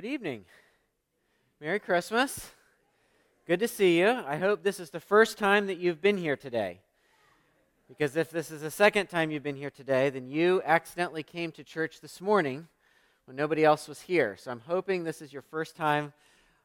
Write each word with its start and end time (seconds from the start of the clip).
Good 0.00 0.08
evening. 0.08 0.46
Merry 1.60 1.78
Christmas. 1.78 2.52
Good 3.46 3.60
to 3.60 3.68
see 3.68 3.98
you. 3.98 4.08
I 4.08 4.38
hope 4.38 4.62
this 4.62 4.80
is 4.80 4.88
the 4.88 4.98
first 4.98 5.36
time 5.36 5.66
that 5.66 5.76
you've 5.76 6.00
been 6.00 6.16
here 6.16 6.38
today. 6.38 6.80
Because 7.86 8.16
if 8.16 8.30
this 8.30 8.50
is 8.50 8.62
the 8.62 8.70
second 8.70 9.08
time 9.08 9.30
you've 9.30 9.42
been 9.42 9.56
here 9.56 9.68
today, 9.68 10.08
then 10.08 10.26
you 10.26 10.62
accidentally 10.64 11.22
came 11.22 11.52
to 11.52 11.62
church 11.62 12.00
this 12.00 12.18
morning 12.18 12.66
when 13.26 13.36
nobody 13.36 13.62
else 13.62 13.88
was 13.88 14.00
here. 14.00 14.38
So 14.40 14.50
I'm 14.50 14.62
hoping 14.66 15.04
this 15.04 15.20
is 15.20 15.34
your 15.34 15.42
first 15.42 15.76
time 15.76 16.14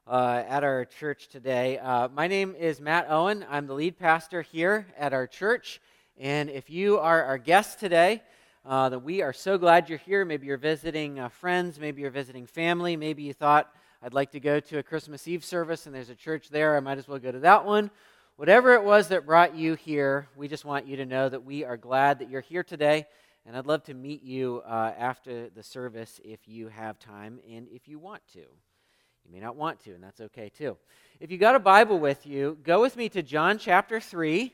uh, 0.07 0.43
at 0.47 0.63
our 0.63 0.85
church 0.85 1.27
today. 1.27 1.77
Uh, 1.79 2.07
my 2.07 2.27
name 2.27 2.55
is 2.57 2.79
Matt 2.79 3.07
Owen. 3.09 3.45
I'm 3.49 3.67
the 3.67 3.73
lead 3.73 3.99
pastor 3.99 4.43
here 4.43 4.87
at 4.97 5.11
our 5.11 5.27
church. 5.27 5.81
And 6.17 6.49
if 6.49 6.69
you 6.69 6.99
are 6.99 7.21
our 7.25 7.37
guest 7.37 7.81
today, 7.81 8.23
uh, 8.65 8.89
that 8.89 8.99
we 8.99 9.21
are 9.21 9.33
so 9.33 9.57
glad 9.57 9.89
you're 9.89 9.99
here. 9.99 10.25
Maybe 10.25 10.47
you're 10.47 10.57
visiting 10.57 11.19
uh, 11.19 11.29
friends, 11.29 11.79
maybe 11.79 12.01
you're 12.01 12.11
visiting 12.11 12.47
family, 12.47 12.97
maybe 12.97 13.23
you 13.23 13.33
thought, 13.33 13.71
I'd 14.01 14.13
like 14.13 14.31
to 14.31 14.39
go 14.39 14.59
to 14.59 14.79
a 14.79 14.83
Christmas 14.83 15.27
Eve 15.27 15.45
service 15.45 15.85
and 15.85 15.93
there's 15.93 16.09
a 16.09 16.15
church 16.15 16.49
there, 16.49 16.75
I 16.75 16.79
might 16.79 16.97
as 16.97 17.07
well 17.07 17.19
go 17.19 17.31
to 17.31 17.39
that 17.39 17.65
one. 17.65 17.91
Whatever 18.37 18.73
it 18.73 18.83
was 18.83 19.07
that 19.09 19.25
brought 19.25 19.55
you 19.55 19.75
here, 19.75 20.27
we 20.35 20.47
just 20.47 20.65
want 20.65 20.87
you 20.87 20.97
to 20.97 21.05
know 21.05 21.29
that 21.29 21.45
we 21.45 21.63
are 21.63 21.77
glad 21.77 22.19
that 22.19 22.29
you're 22.29 22.41
here 22.41 22.63
today. 22.63 23.05
And 23.45 23.55
I'd 23.55 23.67
love 23.67 23.83
to 23.83 23.93
meet 23.93 24.23
you 24.23 24.63
uh, 24.65 24.91
after 24.97 25.49
the 25.49 25.61
service 25.61 26.19
if 26.25 26.47
you 26.47 26.67
have 26.67 26.97
time 26.97 27.39
and 27.49 27.67
if 27.71 27.87
you 27.87 27.99
want 27.99 28.23
to. 28.33 28.39
You 28.39 29.31
may 29.31 29.39
not 29.39 29.55
want 29.55 29.79
to, 29.81 29.93
and 29.93 30.03
that's 30.03 30.21
okay 30.21 30.49
too. 30.49 30.77
If 31.19 31.31
you 31.31 31.37
got 31.37 31.55
a 31.55 31.59
Bible 31.59 31.99
with 31.99 32.25
you, 32.25 32.57
go 32.63 32.81
with 32.81 32.97
me 32.97 33.09
to 33.09 33.21
John 33.21 33.59
chapter 33.59 33.99
3. 33.99 34.51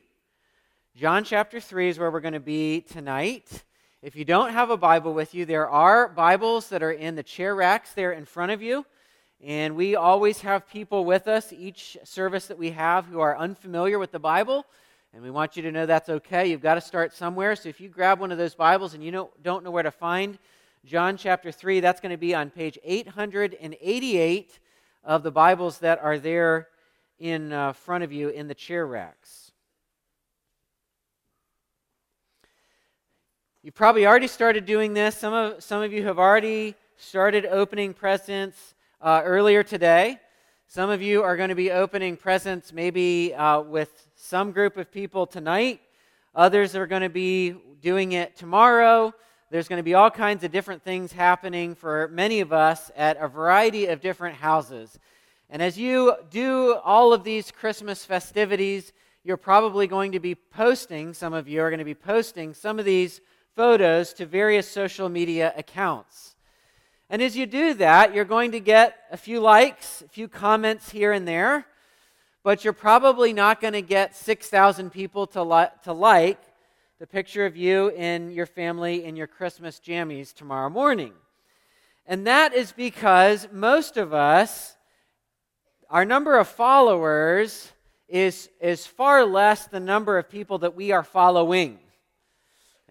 John 0.96 1.24
chapter 1.24 1.62
3 1.62 1.90
is 1.90 1.98
where 1.98 2.12
we're 2.12 2.20
going 2.20 2.34
to 2.34 2.40
be 2.42 2.82
tonight. 2.82 3.64
If 4.02 4.16
you 4.16 4.26
don't 4.26 4.54
have 4.54 4.72
a 4.72 4.78
Bible 4.78 5.14
with 5.14 5.36
you, 5.36 5.46
there 5.46 5.70
are 5.70 6.08
Bibles 6.08 6.70
that 6.70 6.82
are 6.82 6.92
in 6.92 7.14
the 7.14 7.22
chair 7.22 7.54
racks 7.54 7.94
there 7.94 8.14
in 8.14 8.26
front 8.26 8.52
of 8.52 8.60
you. 8.60 8.84
And 9.44 9.76
we 9.76 9.96
always 9.96 10.42
have 10.42 10.68
people 10.68 11.06
with 11.06 11.28
us 11.28 11.54
each 11.54 12.00
service 12.04 12.48
that 12.48 12.58
we 12.58 12.72
have 12.72 13.06
who 13.06 13.20
are 13.20 13.38
unfamiliar 13.38 14.00
with 14.00 14.12
the 14.12 14.18
Bible. 14.18 14.66
And 15.14 15.22
we 15.22 15.30
want 15.30 15.56
you 15.56 15.62
to 15.62 15.72
know 15.72 15.86
that's 15.86 16.10
okay. 16.10 16.50
You've 16.50 16.64
got 16.64 16.76
to 16.76 16.82
start 16.82 17.14
somewhere. 17.14 17.56
So 17.56 17.70
if 17.70 17.80
you 17.80 17.90
grab 17.90 18.20
one 18.20 18.32
of 18.32 18.40
those 18.40 18.56
Bibles 18.56 18.96
and 18.96 19.04
you 19.04 19.30
don't 19.44 19.64
know 19.64 19.70
where 19.70 19.84
to 19.84 19.92
find 19.92 20.40
John 20.84 21.16
chapter 21.16 21.52
3, 21.52 21.80
that's 21.80 22.02
going 22.02 22.10
to 22.10 22.18
be 22.18 22.34
on 22.34 22.50
page 22.50 22.80
888 22.84 24.60
of 25.04 25.22
the 25.22 25.32
Bibles 25.32 25.78
that 25.78 26.00
are 26.02 26.18
there 26.18 26.70
in 27.20 27.54
uh, 27.54 27.74
front 27.74 28.04
of 28.04 28.12
you 28.12 28.30
in 28.30 28.48
the 28.48 28.56
chair 28.56 28.88
racks. 28.88 29.51
You've 33.64 33.76
probably 33.76 34.08
already 34.08 34.26
started 34.26 34.66
doing 34.66 34.96
this. 34.96 35.16
Some 35.16 35.36
of, 35.36 35.64
some 35.64 35.84
of 35.84 35.94
you 35.94 36.04
have 36.06 36.18
already 36.18 36.74
started 36.98 37.46
opening 37.46 37.94
presents 37.94 38.74
uh, 39.00 39.22
earlier 39.24 39.62
today. 39.62 40.18
Some 40.66 40.90
of 40.90 41.00
you 41.00 41.22
are 41.22 41.38
going 41.38 41.50
to 41.50 41.56
be 41.56 41.70
opening 41.70 42.18
presents 42.18 42.74
maybe 42.74 43.36
uh, 43.36 43.62
with 43.62 44.08
some 44.16 44.52
group 44.52 44.78
of 44.78 44.92
people 44.92 45.28
tonight. 45.28 45.80
Others 46.34 46.76
are 46.76 46.88
going 46.88 47.04
to 47.04 47.10
be 47.10 47.54
doing 47.84 48.14
it 48.14 48.36
tomorrow. 48.36 49.14
There's 49.52 49.68
going 49.68 49.78
to 49.78 49.84
be 49.84 49.94
all 49.94 50.10
kinds 50.10 50.44
of 50.44 50.52
different 50.52 50.84
things 50.84 51.12
happening 51.12 51.76
for 51.76 52.08
many 52.08 52.40
of 52.40 52.52
us 52.52 52.90
at 52.98 53.18
a 53.18 53.28
variety 53.28 53.86
of 53.86 54.02
different 54.02 54.38
houses. 54.38 54.98
And 55.52 55.62
as 55.62 55.78
you 55.78 56.16
do 56.32 56.78
all 56.84 57.14
of 57.14 57.24
these 57.24 57.52
Christmas 57.52 58.04
festivities, 58.06 58.92
you're 59.24 59.38
probably 59.38 59.86
going 59.86 60.14
to 60.14 60.20
be 60.20 60.34
posting, 60.34 61.14
some 61.14 61.34
of 61.34 61.48
you 61.48 61.62
are 61.62 61.70
going 61.70 61.78
to 61.78 61.86
be 61.86 61.94
posting 61.94 62.56
some 62.56 62.80
of 62.80 62.86
these 62.86 63.22
photos 63.56 64.14
to 64.14 64.26
various 64.26 64.70
social 64.70 65.10
media 65.10 65.54
accounts. 65.58 66.36
And 67.10 67.22
as 67.22 67.36
you 67.36 67.46
do 67.46 67.74
that, 67.76 68.16
you're 68.16 68.24
going 68.24 68.52
to 68.52 68.60
get 68.60 68.98
a 69.12 69.18
few 69.18 69.42
likes, 69.42 70.02
a 70.02 70.08
few 70.08 70.28
comments 70.28 70.90
here 70.90 71.12
and 71.12 71.28
there, 71.28 71.66
but 72.44 72.64
you're 72.64 72.74
probably 72.74 73.34
not 73.34 73.60
going 73.60 73.74
to 73.74 73.82
get 73.82 74.16
6,000 74.16 74.90
people 74.92 75.28
to, 75.28 75.44
li- 75.44 75.68
to 75.84 75.94
like 75.94 76.40
the 77.00 77.08
picture 77.08 77.46
of 77.46 77.58
you 77.58 77.90
and 77.92 78.34
your 78.34 78.46
family 78.46 79.04
in 79.04 79.16
your 79.16 79.28
Christmas 79.28 79.82
jammies 79.86 80.34
tomorrow 80.34 80.70
morning. 80.70 81.14
And 82.06 82.26
that 82.28 82.54
is 82.54 82.72
because 82.72 83.48
most 83.52 83.98
of 83.98 84.14
us, 84.14 84.76
our 85.90 86.06
number 86.06 86.38
of 86.38 86.48
followers 86.48 87.72
is, 88.08 88.50
is 88.60 88.86
far 88.86 89.26
less 89.26 89.66
the 89.68 89.80
number 89.80 90.18
of 90.18 90.30
people 90.30 90.60
that 90.60 90.76
we 90.76 90.92
are 90.92 91.04
following. 91.04 91.80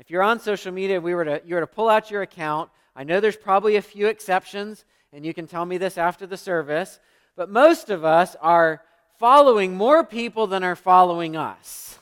If 0.01 0.09
you're 0.09 0.23
on 0.23 0.41
social 0.41 0.73
media, 0.73 0.99
we 0.99 1.15
were 1.15 1.27
to, 1.27 1.43
you 1.45 1.57
were 1.57 1.61
to 1.61 1.67
pull 1.67 1.91
out 1.91 2.11
your 2.11 2.23
account. 2.23 2.71
I 2.97 3.05
know 3.05 3.21
there's 3.21 3.37
probably 3.37 3.77
a 3.77 3.83
few 3.83 4.07
exceptions, 4.07 4.87
and 5.13 5.27
you 5.27 5.35
can 5.35 5.47
tell 5.47 5.67
me 5.67 5.77
this 5.77 5.99
after 5.99 6.27
the 6.27 6.39
service, 6.39 6.99
but 7.37 7.51
most 7.51 7.91
of 7.91 8.03
us 8.03 8.35
are 8.41 8.81
following 9.19 9.77
more 9.77 10.03
people 10.03 10.47
than 10.47 10.65
are 10.65 10.75
following 10.75 11.37
us 11.37 11.99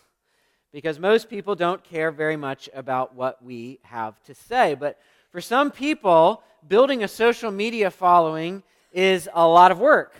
because 0.72 1.00
most 1.00 1.28
people 1.28 1.56
don't 1.56 1.82
care 1.82 2.12
very 2.12 2.36
much 2.36 2.68
about 2.72 3.16
what 3.16 3.44
we 3.44 3.80
have 3.82 4.22
to 4.22 4.34
say. 4.34 4.76
But 4.76 5.00
for 5.32 5.40
some 5.40 5.72
people, 5.72 6.44
building 6.68 7.02
a 7.02 7.08
social 7.08 7.50
media 7.50 7.90
following 7.90 8.62
is 8.92 9.28
a 9.34 9.44
lot 9.44 9.72
of 9.72 9.80
work. 9.80 10.14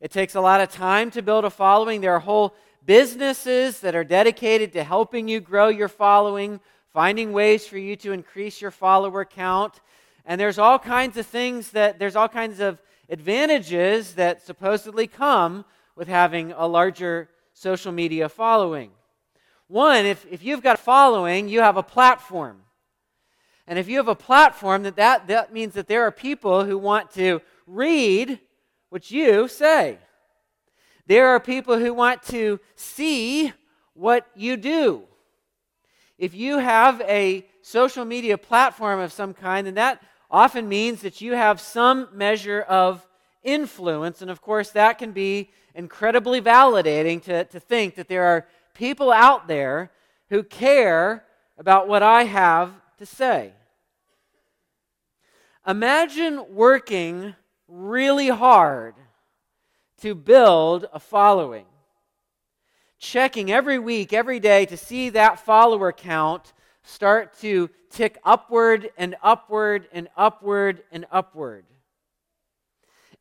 It 0.00 0.10
takes 0.10 0.34
a 0.34 0.40
lot 0.40 0.60
of 0.60 0.68
time 0.72 1.12
to 1.12 1.22
build 1.22 1.44
a 1.44 1.50
following. 1.50 2.00
There 2.00 2.14
are 2.14 2.18
whole 2.18 2.56
businesses 2.84 3.78
that 3.80 3.94
are 3.94 4.02
dedicated 4.02 4.72
to 4.72 4.82
helping 4.82 5.28
you 5.28 5.38
grow 5.38 5.68
your 5.68 5.86
following 5.86 6.58
finding 6.92 7.32
ways 7.32 7.66
for 7.66 7.78
you 7.78 7.96
to 7.96 8.12
increase 8.12 8.60
your 8.60 8.70
follower 8.70 9.24
count. 9.24 9.80
And 10.24 10.40
there's 10.40 10.58
all 10.58 10.78
kinds 10.78 11.16
of 11.16 11.26
things 11.26 11.70
that, 11.70 11.98
there's 11.98 12.16
all 12.16 12.28
kinds 12.28 12.60
of 12.60 12.80
advantages 13.08 14.14
that 14.14 14.44
supposedly 14.44 15.06
come 15.06 15.64
with 15.96 16.08
having 16.08 16.52
a 16.52 16.66
larger 16.66 17.28
social 17.52 17.92
media 17.92 18.28
following. 18.28 18.90
One, 19.66 20.06
if, 20.06 20.26
if 20.30 20.42
you've 20.42 20.62
got 20.62 20.78
a 20.78 20.82
following, 20.82 21.48
you 21.48 21.60
have 21.60 21.76
a 21.76 21.82
platform. 21.82 22.62
And 23.66 23.78
if 23.78 23.88
you 23.88 23.98
have 23.98 24.08
a 24.08 24.14
platform, 24.14 24.82
that, 24.84 24.96
that, 24.96 25.26
that 25.26 25.52
means 25.52 25.74
that 25.74 25.88
there 25.88 26.04
are 26.04 26.10
people 26.10 26.64
who 26.64 26.78
want 26.78 27.10
to 27.12 27.40
read 27.66 28.40
what 28.88 29.10
you 29.10 29.46
say. 29.46 29.98
There 31.06 31.28
are 31.28 31.40
people 31.40 31.78
who 31.78 31.92
want 31.92 32.22
to 32.24 32.60
see 32.76 33.52
what 33.92 34.26
you 34.34 34.56
do 34.56 35.04
if 36.18 36.34
you 36.34 36.58
have 36.58 37.00
a 37.02 37.46
social 37.62 38.04
media 38.04 38.36
platform 38.36 38.98
of 38.98 39.12
some 39.12 39.32
kind, 39.32 39.66
then 39.66 39.74
that 39.74 40.02
often 40.30 40.68
means 40.68 41.02
that 41.02 41.20
you 41.20 41.32
have 41.32 41.60
some 41.60 42.08
measure 42.12 42.60
of 42.62 43.06
influence. 43.42 44.20
And 44.20 44.30
of 44.30 44.42
course, 44.42 44.70
that 44.70 44.98
can 44.98 45.12
be 45.12 45.50
incredibly 45.74 46.42
validating 46.42 47.22
to, 47.22 47.44
to 47.44 47.60
think 47.60 47.94
that 47.94 48.08
there 48.08 48.24
are 48.24 48.48
people 48.74 49.12
out 49.12 49.46
there 49.46 49.92
who 50.28 50.42
care 50.42 51.24
about 51.56 51.88
what 51.88 52.02
I 52.02 52.24
have 52.24 52.72
to 52.98 53.06
say. 53.06 53.52
Imagine 55.66 56.54
working 56.54 57.34
really 57.68 58.28
hard 58.28 58.94
to 60.00 60.14
build 60.14 60.86
a 60.92 60.98
following 60.98 61.66
checking 62.98 63.50
every 63.50 63.78
week, 63.78 64.12
every 64.12 64.40
day 64.40 64.66
to 64.66 64.76
see 64.76 65.10
that 65.10 65.40
follower 65.40 65.92
count 65.92 66.52
start 66.82 67.38
to 67.40 67.70
tick 67.90 68.18
upward 68.24 68.90
and 68.96 69.16
upward 69.22 69.88
and 69.92 70.08
upward 70.16 70.82
and 70.90 71.06
upward. 71.10 71.64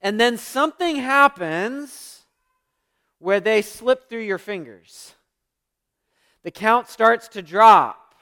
And 0.01 0.19
then 0.19 0.37
something 0.37 0.97
happens 0.97 2.21
where 3.19 3.39
they 3.39 3.61
slip 3.61 4.09
through 4.09 4.21
your 4.21 4.37
fingers. 4.37 5.13
The 6.43 6.51
count 6.51 6.87
starts 6.87 7.27
to 7.29 7.41
drop. 7.41 8.15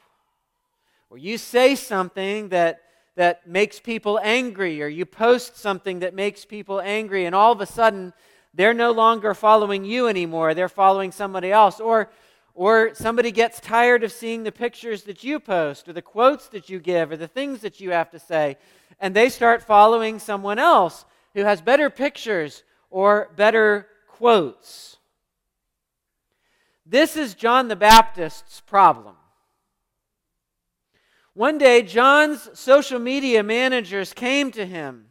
Or 1.10 1.18
you 1.18 1.38
say 1.38 1.76
something 1.76 2.50
that, 2.50 2.82
that 3.16 3.48
makes 3.48 3.80
people 3.80 4.20
angry, 4.24 4.82
or 4.82 4.88
you 4.88 5.06
post 5.06 5.58
something 5.58 6.00
that 6.00 6.14
makes 6.14 6.44
people 6.44 6.82
angry, 6.82 7.26
and 7.26 7.36
all 7.36 7.52
of 7.52 7.62
a 7.62 7.66
sudden 7.66 8.14
they're 8.56 8.74
no 8.74 8.92
longer 8.92 9.34
following 9.34 9.84
you 9.84 10.08
anymore. 10.08 10.54
They're 10.54 10.70
following 10.70 11.12
somebody 11.12 11.52
else. 11.52 11.80
Or, 11.80 12.10
or 12.54 12.96
somebody 12.96 13.32
gets 13.32 13.60
tired 13.60 14.04
of 14.04 14.14
seeing 14.14 14.44
the 14.44 14.52
pictures 14.52 15.04
that 15.04 15.24
you 15.24 15.40
post, 15.42 15.90
or 15.90 15.94
the 15.94 16.02
quotes 16.02 16.48
that 16.50 16.70
you 16.70 16.80
give, 16.80 17.12
or 17.12 17.18
the 17.18 17.28
things 17.28 17.60
that 17.62 17.82
you 17.82 17.92
have 17.92 18.10
to 18.12 18.20
say, 18.20 18.58
and 19.00 19.14
they 19.14 19.28
start 19.28 19.62
following 19.62 20.20
someone 20.20 20.58
else 20.58 21.06
who 21.34 21.42
has 21.42 21.62
better 21.62 21.90
pictures 21.90 22.64
or 22.90 23.30
better 23.36 23.88
quotes. 24.08 24.98
This 26.86 27.18
is 27.18 27.36
John 27.36 27.68
the 27.68 27.76
Baptist's 27.76 28.62
problem. 28.62 29.16
One 31.34 31.58
day, 31.58 31.82
John's 31.82 32.48
social 32.58 33.00
media 33.00 33.44
managers 33.44 34.14
came 34.14 34.52
to 34.52 34.66
him 34.66 35.08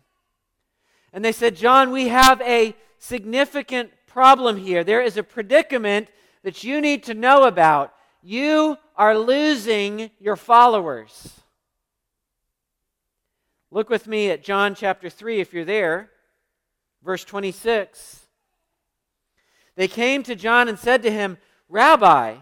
and 1.12 1.22
they 1.22 1.32
said, 1.32 1.56
John, 1.56 1.90
we 1.90 2.08
have 2.08 2.40
a 2.40 2.74
significant 3.04 3.90
problem 4.06 4.56
here. 4.56 4.82
There 4.82 5.02
is 5.02 5.16
a 5.16 5.22
predicament 5.22 6.08
that 6.42 6.64
you 6.64 6.80
need 6.80 7.04
to 7.04 7.14
know 7.14 7.44
about. 7.44 7.92
You 8.22 8.78
are 8.96 9.18
losing 9.18 10.10
your 10.18 10.36
followers. 10.36 11.40
Look 13.70 13.90
with 13.90 14.06
me 14.06 14.30
at 14.30 14.42
John 14.42 14.74
chapter 14.74 15.10
3 15.10 15.40
if 15.40 15.52
you're 15.52 15.64
there. 15.64 16.10
Verse 17.02 17.24
26 17.24 18.20
They 19.76 19.88
came 19.88 20.22
to 20.22 20.34
John 20.34 20.68
and 20.68 20.78
said 20.78 21.02
to 21.02 21.10
him, 21.10 21.36
Rabbi, 21.68 22.36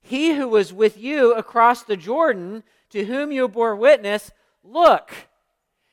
he 0.00 0.34
who 0.34 0.48
was 0.48 0.72
with 0.72 0.98
you 0.98 1.32
across 1.34 1.82
the 1.82 1.96
Jordan, 1.96 2.62
to 2.90 3.06
whom 3.06 3.32
you 3.32 3.48
bore 3.48 3.74
witness, 3.74 4.30
look, 4.62 5.12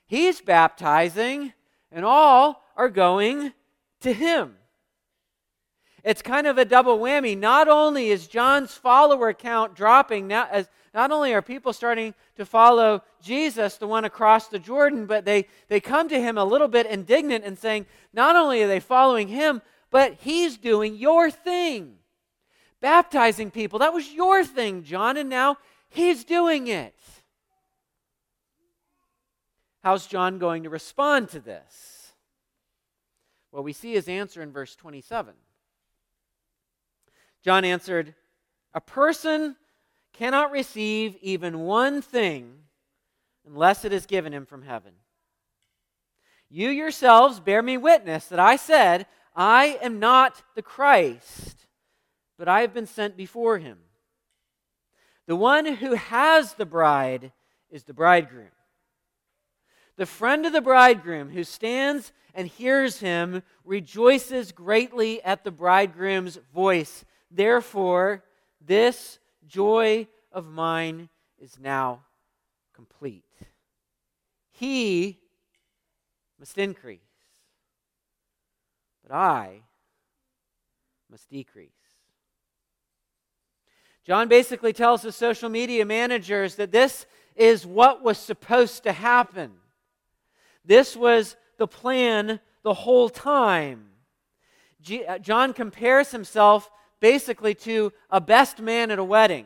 he's 0.05 0.41
baptizing, 0.41 1.53
and 1.91 2.03
all 2.03 2.62
are 2.75 2.89
going 2.89 3.53
to 4.01 4.13
him. 4.13 4.55
It's 6.03 6.21
kind 6.21 6.47
of 6.47 6.57
a 6.57 6.65
double 6.65 6.99
whammy. 6.99 7.37
Not 7.37 7.69
only 7.69 8.09
is 8.09 8.27
John's 8.27 8.73
follower 8.73 9.33
count 9.33 9.73
dropping, 9.73 10.27
now, 10.27 10.47
as, 10.51 10.67
not 10.93 11.11
only 11.11 11.33
are 11.33 11.41
people 11.41 11.71
starting 11.71 12.13
to 12.35 12.45
follow 12.45 13.01
Jesus, 13.21 13.77
the 13.77 13.87
one 13.87 14.03
across 14.03 14.47
the 14.47 14.59
Jordan, 14.59 15.05
but 15.05 15.23
they, 15.23 15.47
they 15.69 15.79
come 15.79 16.09
to 16.09 16.19
him 16.19 16.37
a 16.37 16.43
little 16.43 16.67
bit 16.67 16.87
indignant 16.87 17.45
and 17.45 17.57
saying, 17.57 17.85
not 18.13 18.35
only 18.35 18.61
are 18.61 18.67
they 18.67 18.81
following 18.81 19.29
him, 19.29 19.61
but 19.91 20.17
he's 20.19 20.57
doing 20.57 20.95
your 20.95 21.31
thing. 21.31 21.95
Baptizing 22.81 23.49
people, 23.49 23.79
that 23.79 23.93
was 23.93 24.11
your 24.11 24.43
thing, 24.43 24.83
John, 24.83 25.15
and 25.15 25.29
now 25.29 25.57
he's 25.89 26.25
doing 26.25 26.67
it. 26.67 26.95
How's 29.81 30.05
John 30.05 30.37
going 30.37 30.63
to 30.63 30.69
respond 30.69 31.29
to 31.29 31.39
this? 31.39 32.02
Well, 33.53 33.63
we 33.63 33.71
see 33.71 33.93
his 33.93 34.07
answer 34.07 34.41
in 34.41 34.51
verse 34.51 34.75
27. 34.75 35.35
John 37.43 37.63
answered, 37.63 38.15
A 38.73 38.81
person 38.81 39.55
cannot 40.11 40.49
receive 40.49 41.15
even 41.21 41.59
one 41.59 42.01
thing 42.01 42.55
unless 43.45 43.85
it 43.85 43.93
is 43.93 44.07
given 44.07 44.33
him 44.33 44.47
from 44.47 44.63
heaven. 44.63 44.93
You 46.49 46.69
yourselves 46.69 47.39
bear 47.39 47.61
me 47.61 47.77
witness 47.77 48.25
that 48.29 48.39
I 48.39 48.55
said, 48.55 49.05
I 49.35 49.77
am 49.83 49.99
not 49.99 50.41
the 50.55 50.63
Christ, 50.63 51.67
but 52.39 52.47
I 52.47 52.61
have 52.61 52.73
been 52.73 52.87
sent 52.87 53.15
before 53.15 53.59
him. 53.59 53.77
The 55.27 55.35
one 55.35 55.75
who 55.75 55.93
has 55.93 56.55
the 56.55 56.65
bride 56.65 57.31
is 57.69 57.83
the 57.83 57.93
bridegroom. 57.93 58.51
The 59.95 60.07
friend 60.07 60.43
of 60.47 60.53
the 60.53 60.61
bridegroom 60.61 61.29
who 61.29 61.43
stands 61.43 62.11
and 62.33 62.47
hears 62.47 62.99
him 62.99 63.43
rejoices 63.63 64.51
greatly 64.51 65.21
at 65.23 65.43
the 65.43 65.51
bridegroom's 65.51 66.39
voice. 66.53 67.05
Therefore, 67.29 68.23
this 68.59 69.19
joy 69.47 70.07
of 70.31 70.47
mine 70.47 71.09
is 71.39 71.59
now 71.59 72.01
complete. 72.73 73.23
He 74.51 75.19
must 76.39 76.57
increase, 76.57 76.99
but 79.03 79.13
I 79.13 79.61
must 81.09 81.29
decrease. 81.29 81.69
John 84.05 84.27
basically 84.27 84.73
tells 84.73 85.01
the 85.01 85.11
social 85.11 85.49
media 85.49 85.85
managers 85.85 86.55
that 86.55 86.71
this 86.71 87.05
is 87.35 87.65
what 87.65 88.03
was 88.03 88.17
supposed 88.17 88.83
to 88.83 88.91
happen. 88.91 89.51
This 90.65 90.95
was 90.95 91.35
the 91.63 91.67
plan 91.67 92.41
the 92.63 92.73
whole 92.73 93.07
time. 93.07 93.85
Uh, 95.07 95.17
John 95.17 95.53
compares 95.53 96.11
himself 96.11 96.69
basically 96.99 97.55
to 97.55 97.93
a 98.09 98.19
best 98.19 98.59
man 98.59 98.91
at 98.91 98.99
a 98.99 99.03
wedding. 99.03 99.45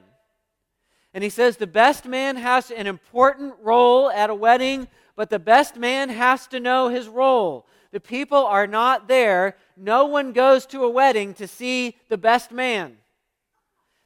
And 1.14 1.24
he 1.24 1.30
says 1.30 1.58
the 1.58 1.68
best 1.68 2.08
man 2.08 2.36
has 2.36 2.72
an 2.72 2.88
important 2.88 3.54
role 3.62 4.10
at 4.10 4.32
a 4.32 4.34
wedding, 4.34 4.88
but 5.16 5.30
the 5.30 5.38
best 5.38 5.76
man 5.76 6.10
has 6.10 6.48
to 6.48 6.60
know 6.60 6.90
his 6.90 7.08
role. 7.08 7.68
The 7.92 8.00
people 8.00 8.44
are 8.44 8.66
not 8.66 9.08
there. 9.08 9.56
No 9.76 10.06
one 10.06 10.34
goes 10.34 10.66
to 10.68 10.86
a 10.86 10.90
wedding 10.90 11.36
to 11.36 11.48
see 11.48 11.98
the 12.10 12.18
best 12.18 12.52
man. 12.52 12.98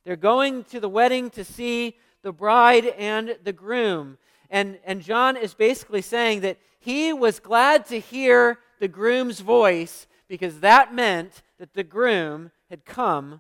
They're 0.04 0.18
going 0.18 0.66
to 0.66 0.82
the 0.82 0.90
wedding 0.90 1.30
to 1.30 1.46
see 1.46 1.96
the 2.24 2.34
bride 2.34 2.88
and 2.88 3.38
the 3.42 3.54
groom. 3.54 4.18
And, 4.50 4.80
and 4.84 5.02
John 5.02 5.38
is 5.38 5.54
basically 5.54 6.02
saying 6.02 6.42
that 6.42 6.58
he 6.82 7.14
was 7.14 7.40
glad 7.40 7.86
to 7.86 8.00
hear 8.00 8.58
the 8.80 8.88
groom's 8.88 9.40
voice 9.40 10.08
because 10.28 10.62
that 10.62 10.94
meant 10.94 11.44
that 11.60 11.74
the 11.74 11.84
groom 11.84 12.50
had 12.72 12.86
come 12.86 13.40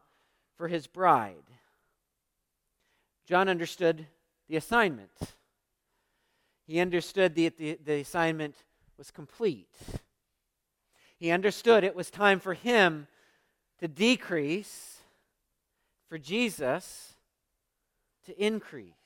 for 0.55 0.67
his 0.67 0.85
bride. 0.85 1.43
John 3.25 3.49
understood 3.49 4.05
the 4.47 4.57
assignment. 4.57 5.17
He 6.67 6.79
understood 6.79 7.33
that 7.33 7.57
the, 7.57 7.79
the 7.83 8.01
assignment 8.01 8.55
was 8.95 9.09
complete. 9.09 9.73
He 11.17 11.31
understood 11.31 11.83
it 11.83 11.95
was 11.95 12.11
time 12.11 12.39
for 12.39 12.53
him 12.53 13.07
to 13.79 13.87
decrease, 13.87 14.97
for 16.07 16.19
Jesus 16.19 17.15
to 18.27 18.39
increase. 18.43 19.00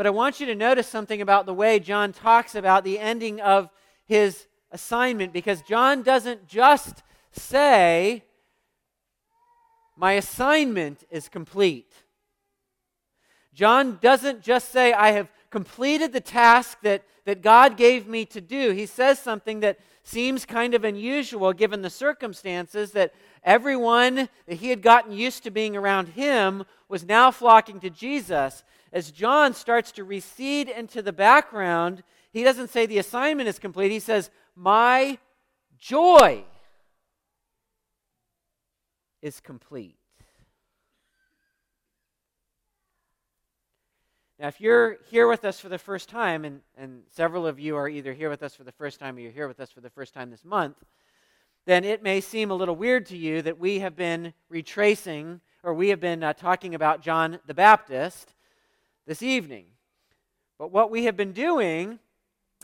But 0.00 0.06
I 0.06 0.10
want 0.12 0.40
you 0.40 0.46
to 0.46 0.54
notice 0.54 0.88
something 0.88 1.20
about 1.20 1.44
the 1.44 1.52
way 1.52 1.78
John 1.78 2.14
talks 2.14 2.54
about 2.54 2.84
the 2.84 2.98
ending 2.98 3.38
of 3.38 3.68
his 4.06 4.46
assignment 4.72 5.30
because 5.30 5.60
John 5.60 6.02
doesn't 6.02 6.48
just 6.48 7.02
say, 7.32 8.24
My 9.98 10.12
assignment 10.12 11.04
is 11.10 11.28
complete. 11.28 11.92
John 13.52 13.98
doesn't 14.00 14.40
just 14.40 14.70
say, 14.72 14.94
I 14.94 15.10
have 15.10 15.30
completed 15.50 16.14
the 16.14 16.22
task 16.22 16.78
that, 16.80 17.04
that 17.26 17.42
God 17.42 17.76
gave 17.76 18.06
me 18.06 18.24
to 18.24 18.40
do. 18.40 18.70
He 18.70 18.86
says 18.86 19.18
something 19.18 19.60
that 19.60 19.80
seems 20.02 20.46
kind 20.46 20.72
of 20.72 20.82
unusual 20.82 21.52
given 21.52 21.82
the 21.82 21.90
circumstances 21.90 22.92
that 22.92 23.12
everyone 23.44 24.30
that 24.46 24.56
he 24.60 24.70
had 24.70 24.80
gotten 24.80 25.12
used 25.12 25.42
to 25.42 25.50
being 25.50 25.76
around 25.76 26.08
him 26.08 26.64
was 26.88 27.04
now 27.04 27.30
flocking 27.30 27.80
to 27.80 27.90
Jesus. 27.90 28.64
As 28.92 29.10
John 29.10 29.54
starts 29.54 29.92
to 29.92 30.04
recede 30.04 30.68
into 30.68 31.02
the 31.02 31.12
background, 31.12 32.02
he 32.32 32.42
doesn't 32.42 32.70
say 32.70 32.86
the 32.86 32.98
assignment 32.98 33.48
is 33.48 33.58
complete. 33.58 33.90
He 33.92 34.00
says, 34.00 34.30
My 34.56 35.18
joy 35.78 36.44
is 39.22 39.40
complete. 39.40 39.96
Now, 44.40 44.48
if 44.48 44.58
you're 44.58 44.96
here 45.10 45.28
with 45.28 45.44
us 45.44 45.60
for 45.60 45.68
the 45.68 45.78
first 45.78 46.08
time, 46.08 46.46
and, 46.46 46.62
and 46.76 47.02
several 47.10 47.46
of 47.46 47.60
you 47.60 47.76
are 47.76 47.88
either 47.88 48.14
here 48.14 48.30
with 48.30 48.42
us 48.42 48.54
for 48.54 48.64
the 48.64 48.72
first 48.72 48.98
time 48.98 49.16
or 49.16 49.20
you're 49.20 49.30
here 49.30 49.46
with 49.46 49.60
us 49.60 49.70
for 49.70 49.82
the 49.82 49.90
first 49.90 50.14
time 50.14 50.30
this 50.30 50.46
month, 50.46 50.76
then 51.66 51.84
it 51.84 52.02
may 52.02 52.22
seem 52.22 52.50
a 52.50 52.54
little 52.54 52.74
weird 52.74 53.04
to 53.06 53.18
you 53.18 53.42
that 53.42 53.58
we 53.58 53.80
have 53.80 53.94
been 53.94 54.32
retracing 54.48 55.42
or 55.62 55.74
we 55.74 55.90
have 55.90 56.00
been 56.00 56.22
uh, 56.22 56.32
talking 56.32 56.74
about 56.74 57.02
John 57.02 57.38
the 57.46 57.52
Baptist 57.52 58.34
this 59.10 59.22
evening. 59.24 59.64
But 60.56 60.70
what 60.70 60.88
we 60.88 61.06
have 61.06 61.16
been 61.16 61.32
doing 61.32 61.98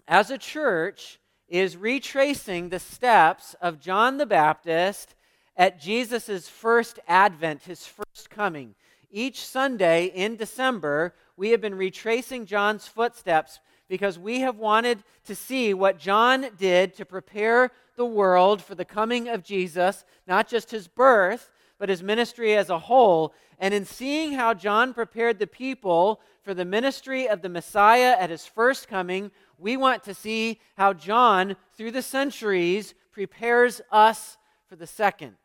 as 0.06 0.30
a 0.30 0.38
church 0.38 1.18
is 1.48 1.76
retracing 1.76 2.68
the 2.68 2.78
steps 2.78 3.56
of 3.60 3.80
John 3.80 4.16
the 4.16 4.26
Baptist 4.26 5.16
at 5.56 5.80
Jesus' 5.80 6.48
first 6.48 7.00
advent, 7.08 7.64
his 7.64 7.84
first 7.84 8.30
coming. 8.30 8.76
Each 9.10 9.44
Sunday 9.44 10.04
in 10.04 10.36
December, 10.36 11.16
we 11.36 11.50
have 11.50 11.60
been 11.60 11.74
retracing 11.74 12.46
John's 12.46 12.86
footsteps 12.86 13.58
because 13.88 14.16
we 14.16 14.38
have 14.38 14.56
wanted 14.56 15.02
to 15.24 15.34
see 15.34 15.74
what 15.74 15.98
John 15.98 16.46
did 16.56 16.94
to 16.94 17.04
prepare 17.04 17.72
the 17.96 18.06
world 18.06 18.62
for 18.62 18.76
the 18.76 18.84
coming 18.84 19.28
of 19.28 19.42
Jesus, 19.42 20.04
not 20.28 20.46
just 20.46 20.70
his 20.70 20.86
birth, 20.86 21.50
but 21.78 21.88
his 21.88 22.02
ministry 22.02 22.56
as 22.56 22.70
a 22.70 22.78
whole. 22.78 23.34
And 23.58 23.72
in 23.72 23.84
seeing 23.84 24.32
how 24.32 24.54
John 24.54 24.94
prepared 24.94 25.38
the 25.38 25.46
people 25.46 26.20
for 26.42 26.54
the 26.54 26.64
ministry 26.64 27.28
of 27.28 27.42
the 27.42 27.48
Messiah 27.48 28.16
at 28.18 28.30
his 28.30 28.46
first 28.46 28.88
coming, 28.88 29.30
we 29.58 29.76
want 29.76 30.04
to 30.04 30.14
see 30.14 30.60
how 30.76 30.92
John, 30.92 31.56
through 31.76 31.92
the 31.92 32.02
centuries, 32.02 32.94
prepares 33.12 33.80
us 33.90 34.36
for 34.68 34.76
the 34.76 34.86
second. 34.86 35.36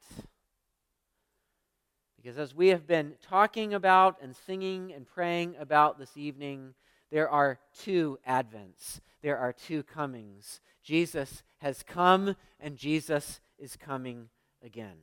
Because 2.18 2.38
as 2.38 2.54
we 2.54 2.68
have 2.68 2.86
been 2.86 3.14
talking 3.28 3.74
about 3.74 4.18
and 4.22 4.36
singing 4.36 4.94
and 4.94 5.08
praying 5.08 5.56
about 5.60 5.98
this 5.98 6.16
evening, 6.16 6.76
there 7.12 7.30
are 7.30 7.60
two 7.78 8.20
advents, 8.28 9.02
there 9.22 9.38
are 9.38 9.52
two 9.52 9.84
comings. 9.84 10.62
Jesus 10.84 11.44
has 11.60 11.84
come, 11.84 12.36
and 12.60 12.78
Jesus 12.78 13.40
is 13.58 13.76
coming 13.76 14.30
again. 14.64 14.98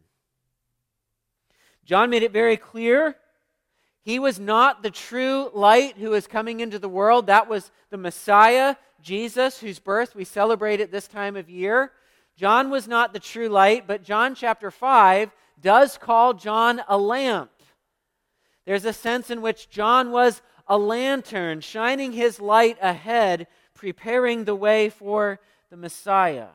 John 1.89 2.11
made 2.11 2.23
it 2.23 2.33
very 2.33 2.59
clear 2.59 3.17
he 4.03 4.19
was 4.19 4.39
not 4.39 4.83
the 4.83 4.91
true 4.91 5.51
light 5.55 5.97
who 5.97 6.13
is 6.13 6.27
coming 6.27 6.61
into 6.61 6.79
the 6.79 6.89
world. 6.89 7.29
That 7.29 7.49
was 7.49 7.71
the 7.89 7.97
Messiah, 7.97 8.77
Jesus, 9.01 9.59
whose 9.59 9.79
birth 9.79 10.15
we 10.15 10.25
celebrate 10.25 10.83
at 10.83 10.93
this 10.93 11.09
time 11.09 11.35
of 11.35 11.49
year. 11.49 11.93
John 12.37 12.69
was 12.69 12.87
not 12.87 13.15
the 13.15 13.19
true 13.19 13.49
light, 13.49 13.87
but 13.87 14.05
John 14.05 14.35
chapter 14.35 14.71
5 14.71 15.31
does 15.63 15.97
call 15.97 16.35
John 16.35 16.83
a 16.89 16.99
lamp. 16.99 17.51
There's 18.67 18.85
a 18.85 18.93
sense 18.93 19.31
in 19.31 19.41
which 19.41 19.71
John 19.71 20.11
was 20.13 20.43
a 20.67 20.77
lantern, 20.77 21.63
shining 21.63 22.13
his 22.13 22.39
light 22.39 22.77
ahead, 22.83 23.47
preparing 23.75 24.45
the 24.45 24.55
way 24.55 24.91
for 24.91 25.41
the 25.71 25.79
Messiah. 25.79 26.49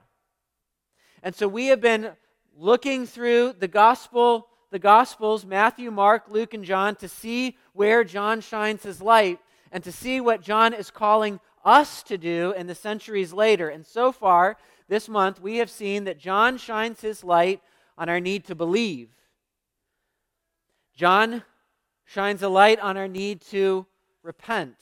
And 1.24 1.34
so 1.34 1.48
we 1.48 1.68
have 1.68 1.82
been 1.82 2.12
looking 2.56 3.08
through 3.08 3.54
the 3.54 3.68
gospel, 3.68 4.48
the 4.74 4.80
gospels, 4.80 5.46
Matthew, 5.46 5.92
Mark, 5.92 6.24
Luke, 6.30 6.56
and 6.56 6.66
John, 6.66 6.96
to 6.96 7.08
see 7.08 7.56
where 7.74 8.04
John 8.04 8.42
shines 8.42 8.82
his 8.82 9.04
light 9.04 9.40
and 9.72 9.84
to 9.84 9.92
see 9.92 10.20
what 10.20 10.42
John 10.42 10.74
is 10.74 10.90
calling 10.90 11.40
us 11.64 12.02
to 12.04 12.18
do 12.18 12.56
in 12.58 12.66
the 12.66 12.74
centuries 12.74 13.32
later. 13.32 13.70
And 13.70 13.86
so 13.86 14.12
far, 14.12 14.58
this 14.88 15.08
month, 15.08 15.40
we 15.40 15.58
have 15.58 15.70
seen 15.70 16.06
that 16.06 16.18
John 16.18 16.58
shines 16.58 17.02
his 17.02 17.24
light 17.24 17.62
on 18.00 18.10
our 18.10 18.20
need 18.20 18.46
to 18.46 18.56
believe. 18.56 19.10
John 20.96 21.44
shines 22.06 22.42
a 22.42 22.50
light 22.50 22.80
on 22.80 22.98
our 22.98 23.08
need 23.08 23.42
to 23.52 23.86
repent. 24.24 24.76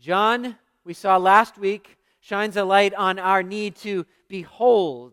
John, 0.00 0.56
we 0.84 0.94
saw 0.94 1.18
last 1.18 1.58
week, 1.58 1.98
shines 2.20 2.56
a 2.56 2.64
light 2.64 2.94
on 2.94 3.18
our 3.18 3.42
need 3.42 3.76
to 3.76 4.06
behold. 4.26 5.12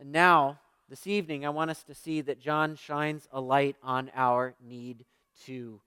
And 0.00 0.10
now, 0.10 0.58
this 0.92 1.06
evening, 1.06 1.46
I 1.46 1.48
want 1.48 1.70
us 1.70 1.82
to 1.84 1.94
see 1.94 2.20
that 2.20 2.38
John 2.38 2.76
shines 2.76 3.26
a 3.32 3.40
light 3.40 3.76
on 3.82 4.10
our 4.14 4.54
need 4.62 5.06
to 5.46 5.80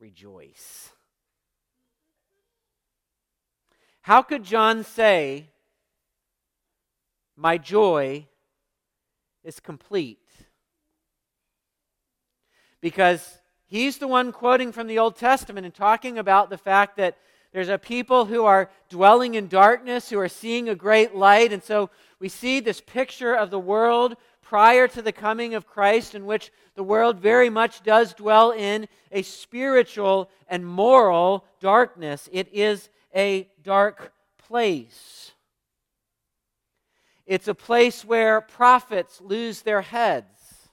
rejoice. 0.00 0.92
How 4.00 4.22
could 4.22 4.44
John 4.44 4.82
say, 4.82 5.50
My 7.36 7.58
joy 7.58 8.28
is 9.44 9.60
complete? 9.60 10.26
Because 12.80 13.36
he's 13.66 13.98
the 13.98 14.08
one 14.08 14.32
quoting 14.32 14.72
from 14.72 14.86
the 14.86 14.98
Old 14.98 15.16
Testament 15.16 15.66
and 15.66 15.74
talking 15.74 16.16
about 16.16 16.48
the 16.48 16.56
fact 16.56 16.96
that 16.96 17.18
there's 17.52 17.68
a 17.68 17.76
people 17.76 18.24
who 18.24 18.44
are 18.44 18.70
dwelling 18.88 19.34
in 19.34 19.48
darkness, 19.48 20.08
who 20.08 20.18
are 20.18 20.30
seeing 20.30 20.70
a 20.70 20.74
great 20.74 21.14
light. 21.14 21.52
And 21.52 21.62
so 21.62 21.90
we 22.18 22.30
see 22.30 22.60
this 22.60 22.80
picture 22.80 23.34
of 23.34 23.50
the 23.50 23.58
world 23.58 24.16
prior 24.48 24.86
to 24.86 25.02
the 25.02 25.12
coming 25.12 25.54
of 25.54 25.66
Christ, 25.66 26.14
in 26.14 26.24
which 26.24 26.52
the 26.76 26.82
world 26.82 27.18
very 27.18 27.50
much 27.50 27.82
does 27.82 28.14
dwell 28.14 28.52
in 28.52 28.86
a 29.10 29.22
spiritual 29.22 30.30
and 30.46 30.64
moral 30.64 31.44
darkness. 31.58 32.28
It 32.32 32.48
is 32.52 32.88
a 33.14 33.48
dark 33.64 34.12
place. 34.46 35.32
It's 37.26 37.48
a 37.48 37.54
place 37.54 38.04
where 38.04 38.40
prophets 38.40 39.20
lose 39.20 39.62
their 39.62 39.82
heads, 39.82 40.68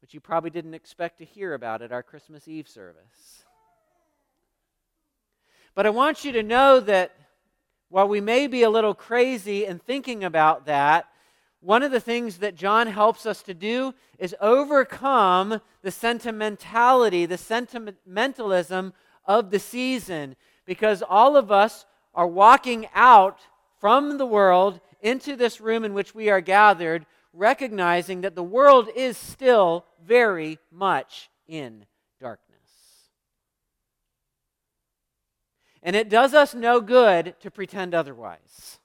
which 0.00 0.14
you 0.14 0.20
probably 0.20 0.48
didn't 0.48 0.72
expect 0.72 1.18
to 1.18 1.26
hear 1.26 1.52
about 1.52 1.82
at 1.82 1.92
our 1.92 2.02
Christmas 2.02 2.48
Eve 2.48 2.66
service. 2.66 3.44
But 5.74 5.84
I 5.84 5.90
want 5.90 6.24
you 6.24 6.32
to 6.32 6.42
know 6.42 6.80
that 6.80 7.14
while 7.90 8.08
we 8.08 8.22
may 8.22 8.46
be 8.46 8.62
a 8.62 8.70
little 8.70 8.94
crazy 8.94 9.66
in 9.66 9.78
thinking 9.78 10.24
about 10.24 10.64
that, 10.64 11.06
one 11.60 11.82
of 11.82 11.92
the 11.92 12.00
things 12.00 12.38
that 12.38 12.54
John 12.54 12.86
helps 12.86 13.26
us 13.26 13.42
to 13.42 13.54
do 13.54 13.94
is 14.18 14.34
overcome 14.40 15.60
the 15.82 15.90
sentimentality, 15.90 17.26
the 17.26 17.38
sentimentalism 17.38 18.94
of 19.26 19.50
the 19.50 19.58
season 19.58 20.36
because 20.64 21.02
all 21.02 21.36
of 21.36 21.52
us 21.52 21.84
are 22.14 22.26
walking 22.26 22.86
out 22.94 23.40
from 23.78 24.18
the 24.18 24.26
world 24.26 24.80
into 25.00 25.36
this 25.36 25.60
room 25.60 25.84
in 25.84 25.94
which 25.94 26.14
we 26.14 26.28
are 26.28 26.40
gathered, 26.40 27.06
recognizing 27.32 28.22
that 28.22 28.34
the 28.34 28.42
world 28.42 28.88
is 28.94 29.16
still 29.16 29.84
very 30.04 30.58
much 30.70 31.30
in 31.46 31.86
darkness. 32.20 32.48
And 35.82 35.96
it 35.96 36.08
does 36.08 36.34
us 36.34 36.54
no 36.54 36.80
good 36.80 37.34
to 37.40 37.50
pretend 37.50 37.94
otherwise. 37.94 38.79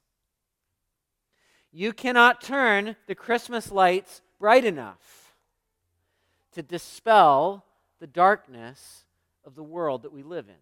You 1.75 1.91
cannot 1.91 2.39
turn 2.39 2.96
the 3.05 3.15
Christmas 3.15 3.70
lights 3.70 4.22
bright 4.39 4.63
enough 4.63 5.36
to 6.53 6.63
dispel 6.63 7.65
the 8.00 8.08
darkness 8.08 9.03
of 9.44 9.55
the 9.55 9.63
world 9.63 10.03
that 10.03 10.13
we 10.13 10.24
live 10.24 10.48
in. 10.48 10.55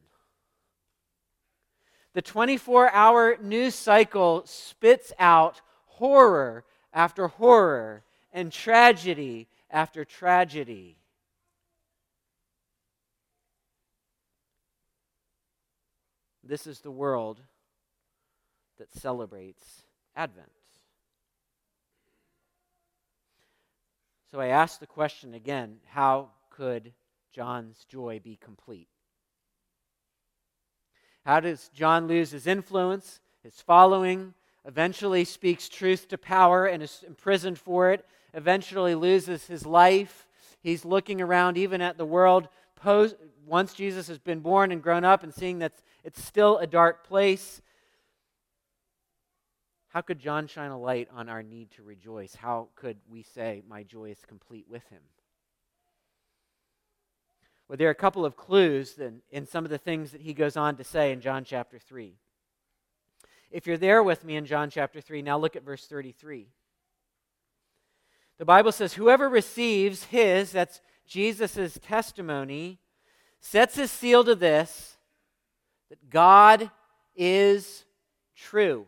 The 2.13 2.24
24 2.24 2.89
hour 2.89 3.38
news 3.39 3.75
cycle 3.75 4.41
spits 4.48 5.13
out 5.20 5.62
horror 5.86 6.65
after 6.91 7.27
horror 7.27 8.01
and 8.32 8.51
tragedy 8.51 9.48
after 9.70 10.03
tragedy. 10.03 10.98
This 16.43 16.65
is 16.65 16.79
the 16.79 16.89
world 16.89 17.39
that 18.79 18.91
celebrates 18.96 19.84
Advent. 20.15 20.62
So 24.33 24.39
I 24.39 24.47
ask 24.47 24.79
the 24.79 24.87
question 24.87 25.35
again 25.35 25.77
how 25.85 26.29
could 26.49 26.91
John's 27.33 27.85
joy 27.87 28.19
be 28.23 28.35
complete? 28.35 28.87
How 31.23 31.39
does 31.39 31.69
John 31.75 32.07
lose 32.07 32.31
his 32.31 32.47
influence, 32.47 33.19
his 33.43 33.61
following? 33.61 34.33
Eventually 34.65 35.23
speaks 35.23 35.69
truth 35.69 36.07
to 36.07 36.17
power 36.17 36.65
and 36.65 36.81
is 36.81 37.03
imprisoned 37.05 37.59
for 37.59 37.91
it. 37.91 38.07
Eventually 38.33 38.95
loses 38.95 39.45
his 39.45 39.67
life. 39.67 40.27
He's 40.63 40.83
looking 40.83 41.21
around 41.21 41.55
even 41.55 41.79
at 41.79 41.99
the 41.99 42.05
world 42.05 42.47
post, 42.75 43.15
once 43.45 43.75
Jesus 43.75 44.07
has 44.07 44.17
been 44.17 44.39
born 44.39 44.71
and 44.71 44.81
grown 44.81 45.03
up 45.05 45.21
and 45.21 45.31
seeing 45.31 45.59
that 45.59 45.73
it's 46.03 46.23
still 46.23 46.57
a 46.57 46.65
dark 46.65 47.05
place. 47.05 47.61
How 49.93 50.01
could 50.01 50.17
John 50.17 50.47
shine 50.47 50.71
a 50.71 50.79
light 50.79 51.07
on 51.13 51.29
our 51.29 51.43
need 51.43 51.69
to 51.71 51.83
rejoice? 51.83 52.33
How 52.33 52.69
could 52.75 52.97
we 53.07 53.21
say, 53.21 53.62
My 53.67 53.83
joy 53.83 54.09
is 54.09 54.17
complete 54.27 54.65
with 54.67 54.83
him? 54.89 55.01
Well, 57.67 57.77
there 57.77 57.89
are 57.89 57.91
a 57.91 57.95
couple 57.95 58.25
of 58.25 58.35
clues 58.35 58.97
in, 58.97 59.21
in 59.29 59.45
some 59.45 59.65
of 59.65 59.69
the 59.69 59.77
things 59.77 60.12
that 60.12 60.21
he 60.21 60.33
goes 60.33 60.57
on 60.57 60.77
to 60.77 60.83
say 60.83 61.12
in 61.12 61.21
John 61.21 61.43
chapter 61.43 61.77
3. 61.77 62.15
If 63.51 63.67
you're 63.67 63.77
there 63.77 64.01
with 64.01 64.25
me 64.25 64.35
in 64.35 64.47
John 64.47 64.71
chapter 64.71 65.00
3, 65.00 65.21
now 65.21 65.38
look 65.38 65.55
at 65.55 65.63
verse 65.63 65.85
33. 65.85 66.47
The 68.39 68.45
Bible 68.45 68.71
says, 68.71 68.93
Whoever 68.93 69.29
receives 69.29 70.05
his, 70.05 70.51
that's 70.51 70.81
Jesus' 71.05 71.77
testimony, 71.83 72.79
sets 73.39 73.75
his 73.75 73.91
seal 73.91 74.23
to 74.23 74.33
this, 74.33 74.97
that 75.91 76.09
God 76.09 76.71
is 77.15 77.85
true. 78.35 78.88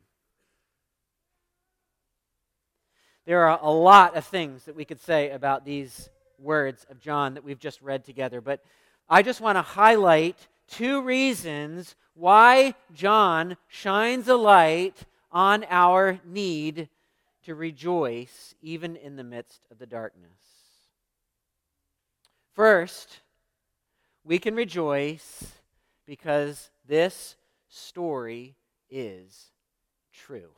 There 3.25 3.47
are 3.47 3.59
a 3.61 3.71
lot 3.71 4.15
of 4.15 4.25
things 4.25 4.65
that 4.65 4.75
we 4.75 4.85
could 4.85 4.99
say 4.99 5.29
about 5.29 5.63
these 5.65 6.09
words 6.39 6.85
of 6.89 6.99
John 6.99 7.35
that 7.35 7.43
we've 7.43 7.59
just 7.59 7.81
read 7.81 8.03
together, 8.03 8.41
but 8.41 8.63
I 9.07 9.21
just 9.21 9.41
want 9.41 9.57
to 9.57 9.61
highlight 9.61 10.47
two 10.67 11.01
reasons 11.01 11.95
why 12.13 12.75
John 12.93 13.57
shines 13.67 14.27
a 14.27 14.35
light 14.35 15.05
on 15.31 15.65
our 15.69 16.19
need 16.25 16.89
to 17.45 17.55
rejoice 17.55 18.55
even 18.61 18.95
in 18.95 19.15
the 19.15 19.23
midst 19.23 19.61
of 19.71 19.79
the 19.79 19.85
darkness. 19.85 20.31
First, 22.53 23.21
we 24.23 24.39
can 24.39 24.55
rejoice 24.55 25.51
because 26.05 26.69
this 26.87 27.35
story 27.69 28.55
is 28.89 29.51
true. 30.11 30.51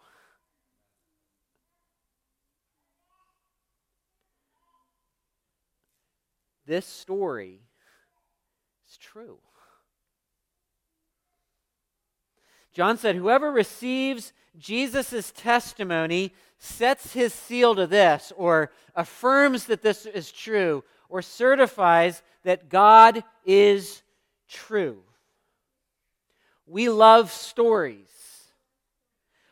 This 6.66 6.86
story 6.86 7.62
is 8.88 8.98
true. 8.98 9.40
John 12.74 12.98
said, 12.98 13.16
Whoever 13.16 13.52
receives 13.52 14.34
Jesus' 14.58 15.32
testimony 15.36 16.34
sets 16.58 17.14
his 17.14 17.34
seal 17.34 17.76
to 17.76 17.88
this, 17.88 18.32
or 18.36 18.72
affirms 18.96 19.66
that 19.66 19.82
this 19.82 20.06
is 20.06 20.32
true, 20.32 20.84
or 21.10 21.22
certifies 21.22 22.22
that 22.44 22.70
God 22.70 23.24
is 23.46 24.02
true. 24.48 25.04
We 26.66 26.90
love 26.90 27.32
stories. 27.32 28.08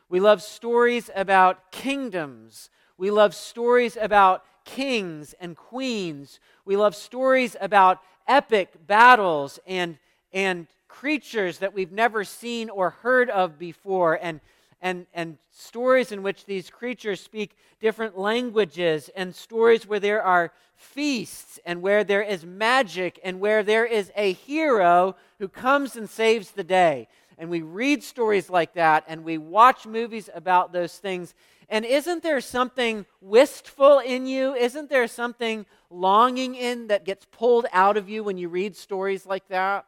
We 0.09 0.19
love 0.19 0.41
stories 0.41 1.09
about 1.15 1.71
kingdoms. 1.71 2.69
We 2.97 3.11
love 3.11 3.35
stories 3.35 3.97
about 3.99 4.43
kings 4.75 5.35
and 5.39 5.55
queens. 5.55 6.39
We 6.65 6.75
love 6.75 6.95
stories 6.95 7.55
about 7.59 7.99
epic 8.27 8.87
battles 8.87 9.59
and, 9.67 9.97
and 10.33 10.67
creatures 10.87 11.59
that 11.59 11.73
we've 11.73 11.91
never 11.91 12.23
seen 12.23 12.69
or 12.69 12.91
heard 12.91 13.29
of 13.29 13.57
before, 13.57 14.19
and, 14.21 14.39
and, 14.81 15.05
and 15.13 15.37
stories 15.51 16.11
in 16.11 16.23
which 16.23 16.45
these 16.45 16.69
creatures 16.69 17.21
speak 17.21 17.55
different 17.79 18.17
languages, 18.17 19.09
and 19.15 19.33
stories 19.33 19.87
where 19.87 19.99
there 19.99 20.21
are 20.21 20.51
feasts, 20.75 21.59
and 21.65 21.81
where 21.81 22.03
there 22.03 22.21
is 22.21 22.45
magic, 22.45 23.19
and 23.23 23.39
where 23.39 23.63
there 23.63 23.85
is 23.85 24.11
a 24.15 24.33
hero 24.33 25.15
who 25.39 25.47
comes 25.47 25.95
and 25.95 26.09
saves 26.09 26.51
the 26.51 26.63
day. 26.63 27.07
And 27.37 27.49
we 27.49 27.61
read 27.61 28.03
stories 28.03 28.49
like 28.49 28.73
that, 28.75 29.03
and 29.07 29.23
we 29.23 29.37
watch 29.37 29.87
movies 29.87 30.29
about 30.33 30.71
those 30.71 30.97
things. 30.97 31.33
And 31.71 31.85
isn't 31.85 32.21
there 32.21 32.41
something 32.41 33.05
wistful 33.21 33.99
in 33.99 34.25
you? 34.25 34.53
Isn't 34.53 34.89
there 34.89 35.07
something 35.07 35.65
longing 35.89 36.53
in 36.55 36.87
that 36.87 37.05
gets 37.05 37.25
pulled 37.31 37.65
out 37.71 37.95
of 37.95 38.09
you 38.09 38.25
when 38.25 38.37
you 38.37 38.49
read 38.49 38.75
stories 38.75 39.25
like 39.25 39.47
that? 39.47 39.85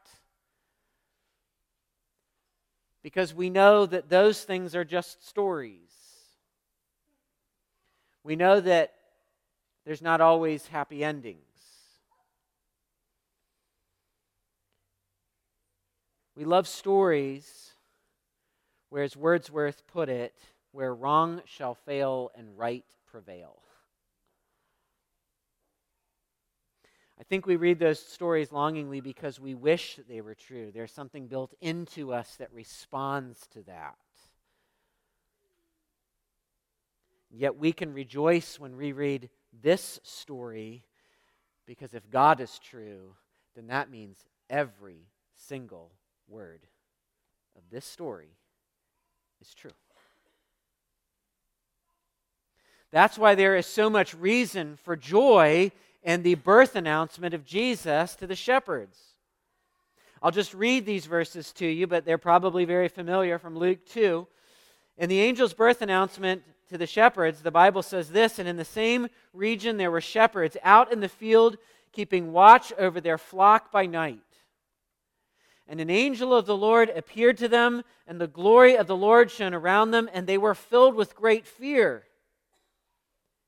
Because 3.04 3.34
we 3.34 3.50
know 3.50 3.86
that 3.86 4.08
those 4.08 4.46
things 4.46 4.78
are 4.78 4.86
just 4.86 5.28
stories. 5.28 5.92
We 8.24 8.38
know 8.38 8.62
that 8.62 8.94
there's 9.86 10.02
not 10.02 10.22
always 10.22 10.68
happy 10.68 11.04
endings. 11.04 11.40
We 16.38 16.46
love 16.46 16.70
stories 16.70 17.74
where, 18.90 19.04
as 19.04 19.18
Wordsworth 19.18 19.86
put 19.86 20.08
it, 20.08 20.34
where 20.74 20.94
wrong 20.94 21.42
shall 21.46 21.76
fail 21.76 22.32
and 22.36 22.58
right 22.58 22.86
prevail. 23.06 23.60
I 27.20 27.24
think 27.24 27.46
we 27.46 27.56
read 27.56 27.80
those 27.80 28.00
stories 28.00 28.52
longingly 28.52 29.00
because 29.00 29.40
we 29.40 29.54
wish 29.54 29.96
that 29.96 30.10
they 30.10 30.20
were 30.20 30.36
true. 30.36 30.72
There's 30.74 30.92
something 30.92 31.28
built 31.28 31.54
into 31.62 32.12
us 32.12 32.36
that 32.38 32.52
responds 32.52 33.48
to 33.54 33.62
that. 33.64 33.96
Yet 37.30 37.56
we 37.56 37.72
can 37.72 37.94
rejoice 37.94 38.60
when 38.60 38.76
we 38.76 38.92
read 38.92 39.30
this 39.62 40.00
story 40.04 40.86
because 41.66 41.94
if 41.94 42.10
God 42.10 42.42
is 42.42 42.60
true, 42.60 43.16
then 43.56 43.68
that 43.68 43.90
means 43.90 44.26
every 44.50 45.08
single 45.36 45.92
word 46.28 46.68
of 47.56 47.62
this 47.72 47.86
story 47.86 48.38
is 49.40 49.54
true. 49.54 49.72
That's 52.94 53.18
why 53.18 53.34
there 53.34 53.56
is 53.56 53.66
so 53.66 53.90
much 53.90 54.14
reason 54.14 54.78
for 54.84 54.96
joy 54.96 55.72
in 56.04 56.22
the 56.22 56.36
birth 56.36 56.76
announcement 56.76 57.34
of 57.34 57.44
Jesus 57.44 58.16
to 58.18 58.28
the 58.28 58.36
shepherds. 58.36 59.00
I'll 60.22 60.30
just 60.30 60.54
read 60.54 60.86
these 60.86 61.08
verses 61.08 61.52
to 61.54 61.66
you, 61.66 61.88
but 61.88 62.06
they're 62.06 62.20
probably 62.20 62.66
very 62.66 62.88
familiar 62.88 63.40
from 63.40 63.58
Luke 63.58 63.84
2. 63.88 64.28
In 65.00 65.10
the 65.10 65.22
angel's 65.22 65.56
birth 65.56 65.82
announcement 65.82 66.44
to 66.70 66.78
the 66.78 66.86
shepherds, 66.86 67.42
the 67.42 67.50
Bible 67.50 67.82
says 67.82 68.10
this 68.10 68.38
And 68.38 68.48
in 68.48 68.58
the 68.58 68.64
same 68.64 69.08
region 69.34 69.78
there 69.78 69.90
were 69.90 70.00
shepherds 70.00 70.56
out 70.62 70.94
in 70.94 71.00
the 71.00 71.10
field, 71.10 71.58
keeping 71.94 72.32
watch 72.32 72.72
over 72.78 73.02
their 73.02 73.18
flock 73.18 73.72
by 73.72 73.88
night. 73.88 74.20
And 75.68 75.82
an 75.82 75.90
angel 75.90 76.32
of 76.32 76.46
the 76.46 76.56
Lord 76.56 76.92
appeared 76.92 77.40
to 77.40 77.48
them, 77.48 77.82
and 78.06 78.22
the 78.22 78.28
glory 78.28 78.78
of 78.78 78.86
the 78.86 78.96
Lord 78.96 79.32
shone 79.32 79.56
around 79.56 79.90
them, 79.90 80.12
and 80.14 80.28
they 80.28 80.38
were 80.38 80.54
filled 80.54 80.94
with 80.94 81.16
great 81.16 81.48
fear. 81.48 82.04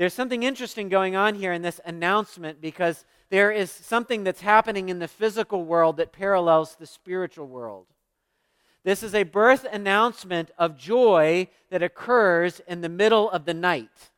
There's 0.00 0.14
something 0.14 0.44
interesting 0.44 0.88
going 0.88 1.14
on 1.14 1.34
here 1.34 1.52
in 1.52 1.60
this 1.60 1.78
announcement 1.84 2.58
because 2.58 3.04
there 3.28 3.52
is 3.52 3.70
something 3.70 4.24
that's 4.24 4.40
happening 4.40 4.88
in 4.88 4.98
the 4.98 5.06
physical 5.06 5.62
world 5.66 5.98
that 5.98 6.10
parallels 6.10 6.74
the 6.74 6.86
spiritual 6.86 7.46
world. 7.46 7.84
This 8.82 9.02
is 9.02 9.14
a 9.14 9.24
birth 9.24 9.66
announcement 9.70 10.52
of 10.56 10.78
joy 10.78 11.48
that 11.68 11.82
occurs 11.82 12.62
in 12.66 12.80
the 12.80 12.88
middle 12.88 13.30
of 13.30 13.44
the 13.44 13.52
night. 13.52 14.10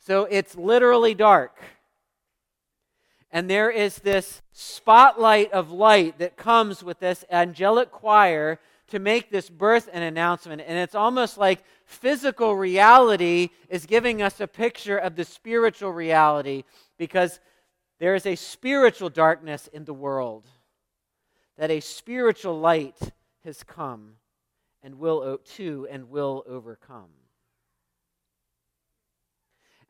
So 0.00 0.26
it's 0.26 0.54
literally 0.54 1.14
dark. 1.14 1.58
And 3.30 3.48
there 3.48 3.70
is 3.70 4.00
this 4.00 4.42
spotlight 4.52 5.50
of 5.52 5.70
light 5.70 6.18
that 6.18 6.36
comes 6.36 6.84
with 6.84 7.00
this 7.00 7.24
angelic 7.30 7.90
choir 7.90 8.60
to 8.90 8.98
make 8.98 9.30
this 9.30 9.48
birth 9.48 9.88
an 9.92 10.02
announcement. 10.02 10.62
And 10.66 10.78
it's 10.78 10.94
almost 10.94 11.38
like 11.38 11.64
physical 11.84 12.54
reality 12.54 13.50
is 13.68 13.86
giving 13.86 14.22
us 14.22 14.40
a 14.40 14.46
picture 14.46 14.98
of 14.98 15.16
the 15.16 15.24
spiritual 15.24 15.92
reality 15.92 16.64
because 16.98 17.40
there 17.98 18.14
is 18.14 18.26
a 18.26 18.36
spiritual 18.36 19.08
darkness 19.08 19.68
in 19.72 19.84
the 19.84 19.94
world, 19.94 20.46
that 21.58 21.70
a 21.70 21.80
spiritual 21.80 22.58
light 22.58 22.98
has 23.44 23.62
come 23.62 24.12
and 24.82 24.98
will 24.98 25.38
to 25.56 25.86
and 25.90 26.10
will 26.10 26.42
overcome. 26.46 27.10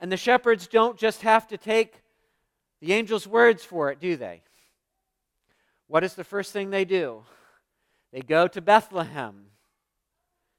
And 0.00 0.10
the 0.10 0.16
shepherds 0.16 0.66
don't 0.66 0.98
just 0.98 1.22
have 1.22 1.46
to 1.48 1.58
take 1.58 2.02
the 2.80 2.94
angel's 2.94 3.26
words 3.26 3.64
for 3.64 3.90
it, 3.90 4.00
do 4.00 4.16
they? 4.16 4.42
What 5.86 6.02
is 6.02 6.14
the 6.14 6.24
first 6.24 6.52
thing 6.52 6.70
they 6.70 6.84
do? 6.84 7.22
They 8.12 8.20
go 8.20 8.48
to 8.48 8.60
Bethlehem 8.60 9.46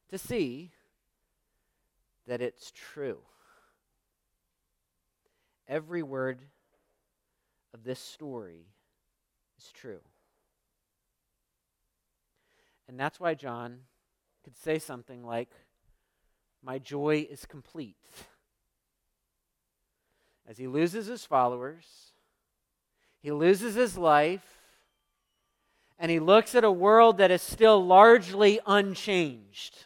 to 0.10 0.18
see 0.18 0.72
that 2.28 2.42
it's 2.42 2.72
true. 2.72 3.20
Every 5.68 6.04
word 6.04 6.42
of 7.74 7.84
this 7.84 8.00
story 8.00 8.68
is 9.58 9.72
true. 9.72 10.02
And 12.88 13.00
that's 13.00 13.20
why 13.20 13.34
John 13.34 13.80
could 14.44 14.58
say 14.58 14.80
something 14.80 15.26
like, 15.26 15.52
My 16.64 16.78
joy 16.78 17.28
is 17.30 17.46
complete. 17.46 17.96
As 20.48 20.58
he 20.58 20.68
loses 20.68 21.08
his 21.08 21.26
followers, 21.26 21.86
he 23.22 23.32
loses 23.32 23.76
his 23.76 23.98
life, 23.98 24.61
and 26.02 26.10
he 26.10 26.20
looks 26.20 26.56
at 26.56 26.64
a 26.64 26.72
world 26.72 27.20
that 27.20 27.30
is 27.30 27.44
still 27.44 27.86
largely 27.86 28.60
unchanged. 28.66 29.86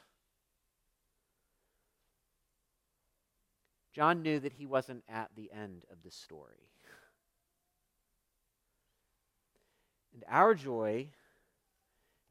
John 3.94 4.22
knew 4.22 4.40
that 4.40 4.54
he 4.54 4.66
wasn't 4.66 5.04
at 5.10 5.32
the 5.36 5.52
end 5.52 5.84
of 5.92 6.04
the 6.04 6.12
story. 6.12 6.70
And 10.14 10.24
our 10.30 10.56
joy 10.56 11.10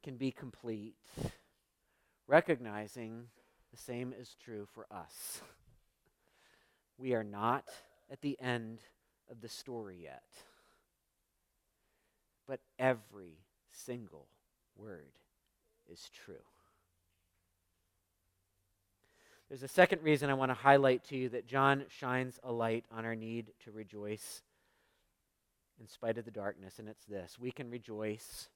can 0.02 0.16
be 0.16 0.30
complete, 0.30 0.96
recognizing 2.26 3.26
the 3.70 3.76
same 3.76 4.14
is 4.18 4.34
true 4.42 4.66
for 4.72 4.86
us. 4.90 5.42
We 6.96 7.12
are 7.12 7.24
not 7.24 7.64
at 8.10 8.22
the 8.22 8.40
end 8.40 8.78
of 9.30 9.42
the 9.42 9.48
story 9.50 9.98
yet. 10.02 10.24
But 12.46 12.60
every 12.78 13.43
single 13.74 14.26
word 14.76 15.12
is 15.90 16.10
true. 16.24 16.34
There's 19.48 19.62
a 19.62 19.68
second 19.68 20.02
reason 20.02 20.30
I 20.30 20.34
want 20.34 20.50
to 20.50 20.54
highlight 20.54 21.04
to 21.04 21.16
you 21.16 21.28
that 21.30 21.46
John 21.46 21.84
shines 21.88 22.40
a 22.42 22.50
light 22.50 22.86
on 22.90 23.04
our 23.04 23.14
need 23.14 23.52
to 23.64 23.72
rejoice 23.72 24.42
in 25.80 25.86
spite 25.86 26.18
of 26.18 26.24
the 26.24 26.30
darkness, 26.30 26.78
and 26.78 26.88
it's 26.88 27.04
this 27.04 27.38
we 27.38 27.50
can 27.50 27.70
rejoice 27.70 28.48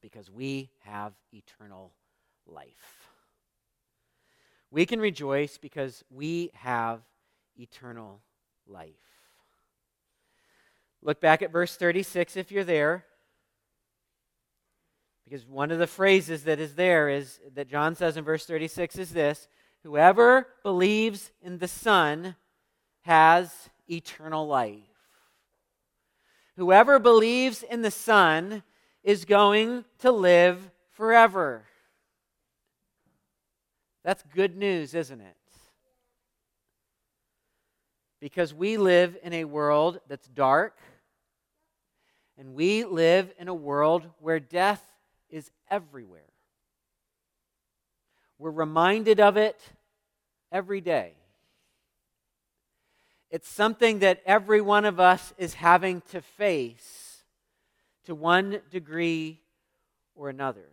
because 0.00 0.30
we 0.30 0.70
have 0.80 1.12
eternal 1.32 1.92
life. 2.46 3.10
We 4.70 4.86
can 4.86 5.00
rejoice 5.00 5.58
because 5.58 6.04
we 6.10 6.50
have 6.54 7.00
eternal 7.58 8.20
life. 8.66 8.94
Look 11.02 11.20
back 11.20 11.42
at 11.42 11.52
verse 11.52 11.76
36 11.76 12.36
if 12.36 12.52
you're 12.52 12.64
there 12.64 13.04
Because 15.30 15.46
one 15.46 15.70
of 15.70 15.78
the 15.78 15.86
phrases 15.86 16.42
that 16.42 16.58
is 16.58 16.74
there 16.74 17.08
is 17.08 17.38
that 17.54 17.68
John 17.68 17.94
says 17.94 18.16
in 18.16 18.24
verse 18.24 18.46
36 18.46 18.98
is 18.98 19.12
this 19.12 19.46
Whoever 19.84 20.48
believes 20.64 21.30
in 21.40 21.58
the 21.58 21.68
Son 21.68 22.34
has 23.02 23.70
eternal 23.88 24.48
life. 24.48 24.82
Whoever 26.56 26.98
believes 26.98 27.62
in 27.62 27.82
the 27.82 27.92
Son 27.92 28.64
is 29.04 29.24
going 29.24 29.84
to 30.00 30.10
live 30.10 30.68
forever. 30.90 31.62
That's 34.02 34.24
good 34.34 34.56
news, 34.56 34.94
isn't 34.94 35.20
it? 35.20 35.36
Because 38.20 38.52
we 38.52 38.78
live 38.78 39.16
in 39.22 39.32
a 39.32 39.44
world 39.44 40.00
that's 40.08 40.26
dark, 40.26 40.76
and 42.36 42.54
we 42.54 42.82
live 42.84 43.32
in 43.38 43.46
a 43.46 43.54
world 43.54 44.10
where 44.18 44.40
death 44.40 44.84
is 45.30 45.50
everywhere. 45.70 46.22
We're 48.38 48.50
reminded 48.50 49.20
of 49.20 49.36
it 49.36 49.60
every 50.50 50.80
day. 50.80 51.12
It's 53.30 53.48
something 53.48 54.00
that 54.00 54.22
every 54.26 54.60
one 54.60 54.84
of 54.84 54.98
us 54.98 55.32
is 55.38 55.54
having 55.54 56.00
to 56.10 56.20
face 56.20 57.22
to 58.06 58.14
one 58.14 58.60
degree 58.70 59.40
or 60.14 60.28
another. 60.28 60.66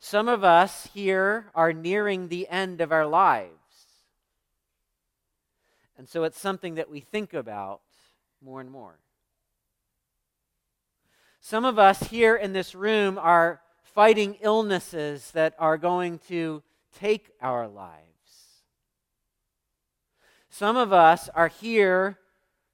Some 0.00 0.28
of 0.28 0.42
us 0.42 0.88
here 0.94 1.46
are 1.54 1.72
nearing 1.72 2.28
the 2.28 2.48
end 2.48 2.80
of 2.80 2.92
our 2.92 3.06
lives. 3.06 3.52
And 5.96 6.08
so 6.08 6.24
it's 6.24 6.40
something 6.40 6.76
that 6.76 6.90
we 6.90 7.00
think 7.00 7.34
about 7.34 7.80
more 8.40 8.60
and 8.60 8.70
more. 8.70 8.98
Some 11.40 11.64
of 11.64 11.78
us 11.78 12.00
here 12.04 12.36
in 12.36 12.52
this 12.52 12.74
room 12.74 13.18
are 13.18 13.60
fighting 13.82 14.36
illnesses 14.40 15.30
that 15.32 15.54
are 15.58 15.78
going 15.78 16.18
to 16.28 16.62
take 16.98 17.30
our 17.40 17.66
lives. 17.66 18.04
Some 20.50 20.76
of 20.76 20.92
us 20.92 21.28
are 21.34 21.48
here 21.48 22.18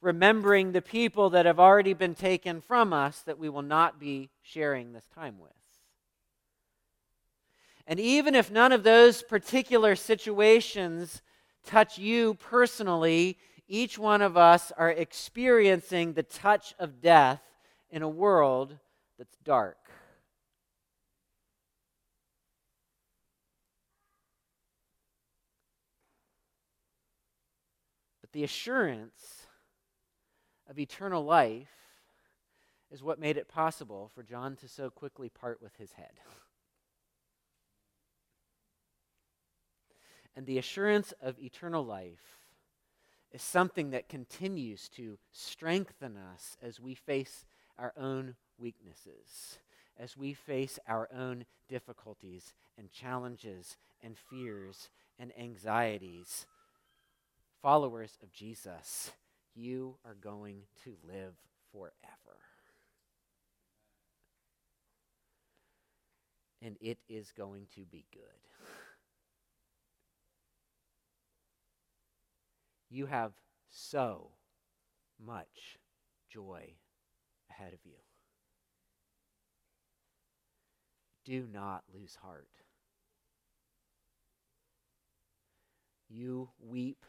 remembering 0.00 0.72
the 0.72 0.82
people 0.82 1.30
that 1.30 1.46
have 1.46 1.58
already 1.58 1.94
been 1.94 2.14
taken 2.14 2.60
from 2.60 2.92
us 2.92 3.20
that 3.22 3.38
we 3.38 3.48
will 3.48 3.62
not 3.62 3.98
be 3.98 4.30
sharing 4.42 4.92
this 4.92 5.06
time 5.14 5.38
with. 5.38 5.52
And 7.86 8.00
even 8.00 8.34
if 8.34 8.50
none 8.50 8.72
of 8.72 8.82
those 8.82 9.22
particular 9.22 9.96
situations 9.96 11.22
touch 11.66 11.98
you 11.98 12.34
personally, 12.34 13.38
each 13.68 13.98
one 13.98 14.22
of 14.22 14.36
us 14.36 14.72
are 14.76 14.90
experiencing 14.90 16.12
the 16.12 16.22
touch 16.22 16.74
of 16.78 17.00
death 17.00 17.40
in 17.94 18.02
a 18.02 18.08
world 18.08 18.76
that's 19.18 19.36
dark. 19.44 19.78
But 28.20 28.32
the 28.32 28.42
assurance 28.42 29.46
of 30.68 30.80
eternal 30.80 31.24
life 31.24 31.68
is 32.90 33.00
what 33.00 33.20
made 33.20 33.36
it 33.36 33.46
possible 33.46 34.10
for 34.12 34.24
John 34.24 34.56
to 34.56 34.66
so 34.66 34.90
quickly 34.90 35.28
part 35.28 35.62
with 35.62 35.76
his 35.76 35.92
head. 35.92 36.12
And 40.36 40.46
the 40.46 40.58
assurance 40.58 41.14
of 41.22 41.38
eternal 41.38 41.86
life 41.86 42.40
is 43.30 43.40
something 43.40 43.90
that 43.90 44.08
continues 44.08 44.88
to 44.88 45.16
strengthen 45.30 46.16
us 46.16 46.56
as 46.60 46.80
we 46.80 46.96
face 46.96 47.44
our 47.78 47.92
own 47.96 48.36
weaknesses, 48.58 49.58
as 49.98 50.16
we 50.16 50.32
face 50.32 50.78
our 50.88 51.08
own 51.16 51.44
difficulties 51.68 52.52
and 52.78 52.90
challenges 52.90 53.76
and 54.02 54.16
fears 54.18 54.90
and 55.18 55.32
anxieties. 55.38 56.46
Followers 57.62 58.18
of 58.22 58.32
Jesus, 58.32 59.12
you 59.54 59.96
are 60.04 60.14
going 60.14 60.62
to 60.84 60.96
live 61.06 61.34
forever. 61.72 62.38
And 66.60 66.76
it 66.80 66.98
is 67.08 67.32
going 67.36 67.66
to 67.74 67.82
be 67.82 68.04
good. 68.12 68.22
You 72.90 73.06
have 73.06 73.32
so 73.70 74.30
much 75.18 75.78
joy 76.30 76.74
ahead 77.58 77.72
of 77.72 77.80
you. 77.84 77.96
Do 81.24 81.46
not 81.52 81.84
lose 81.92 82.16
heart. 82.22 82.48
You 86.08 86.50
weep, 86.60 87.04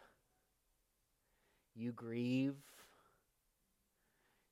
you 1.76 1.92
grieve, 1.92 2.56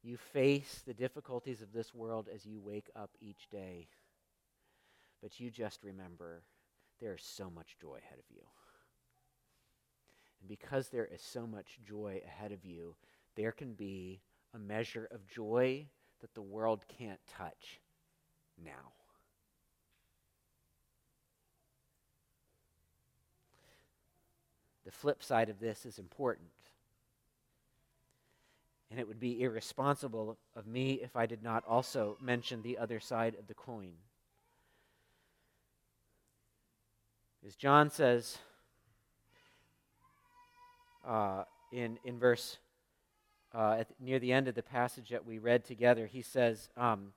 you 0.04 0.18
face 0.18 0.84
the 0.86 0.94
difficulties 0.94 1.62
of 1.62 1.72
this 1.72 1.94
world 1.94 2.28
as 2.34 2.46
you 2.46 2.60
wake 2.60 2.90
up 2.96 3.12
each 3.22 3.50
day. 3.50 3.88
But 5.22 5.40
you 5.40 5.50
just 5.50 5.82
remember 5.82 6.44
there 7.00 7.16
is 7.16 7.24
so 7.24 7.50
much 7.50 7.78
joy 7.80 8.00
ahead 8.04 8.20
of 8.20 8.26
you. 8.30 8.42
And 10.42 10.50
because 10.50 10.90
there 10.90 11.06
is 11.06 11.22
so 11.22 11.48
much 11.48 11.80
joy 11.88 12.22
ahead 12.26 12.52
of 12.52 12.66
you, 12.66 12.96
there 13.38 13.54
can 13.54 13.74
be 13.74 14.20
a 14.54 14.60
measure 14.60 15.08
of 15.12 15.28
joy 15.28 15.86
that 16.22 16.34
the 16.34 16.42
world 16.42 16.86
can't 16.98 17.20
touch 17.38 17.82
now. 18.64 18.94
The 24.86 24.92
flip 24.92 25.24
side 25.24 25.50
of 25.50 25.60
this 25.60 25.86
is 25.86 25.98
important. 25.98 26.50
And 28.92 29.00
it 29.00 29.08
would 29.08 29.20
be 29.20 29.42
irresponsible 29.42 30.38
of 30.56 30.68
me 30.68 31.00
if 31.02 31.16
I 31.16 31.26
did 31.26 31.42
not 31.42 31.64
also 31.68 32.18
mention 32.22 32.62
the 32.62 32.78
other 32.78 33.00
side 33.00 33.36
of 33.40 33.48
the 33.48 33.54
coin. 33.54 33.94
As 37.46 37.56
John 37.56 37.90
says, 37.90 38.38
uh, 41.06 41.44
in, 41.72 41.98
in 42.06 42.20
verse, 42.20 42.58
uh, 43.54 43.78
at, 43.80 43.88
near 44.00 44.20
the 44.20 44.32
end 44.32 44.48
of 44.48 44.56
the 44.56 44.64
passage 44.64 45.10
that 45.10 45.26
we 45.26 45.38
read 45.38 45.64
together, 45.64 46.08
he 46.08 46.22
says, 46.22 46.70
um, 46.76 47.14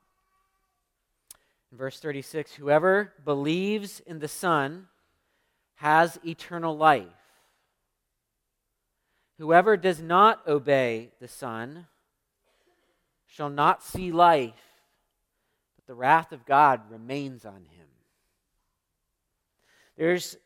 in 1.72 1.78
verse 1.78 1.98
36, 1.98 2.54
whoever 2.54 3.12
believes 3.24 4.00
in 4.00 4.18
the 4.18 4.28
Son 4.28 4.86
has 5.76 6.18
eternal 6.24 6.76
life. 6.76 7.06
Whoever 9.38 9.76
does 9.76 10.00
not 10.00 10.46
obey 10.46 11.10
the 11.20 11.28
Son 11.28 11.86
shall 13.26 13.50
not 13.50 13.82
see 13.82 14.10
life, 14.10 14.54
but 15.76 15.86
the 15.86 15.94
wrath 15.94 16.32
of 16.32 16.46
God 16.46 16.90
remains 16.90 17.44
on 17.44 17.66
him. 17.66 17.86
There's 19.98 20.36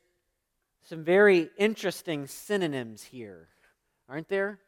some 0.83 1.05
very 1.05 1.51
interesting 1.57 2.27
synonyms 2.27 3.03
here, 3.03 3.49
aren't 4.09 4.29
there? 4.29 4.59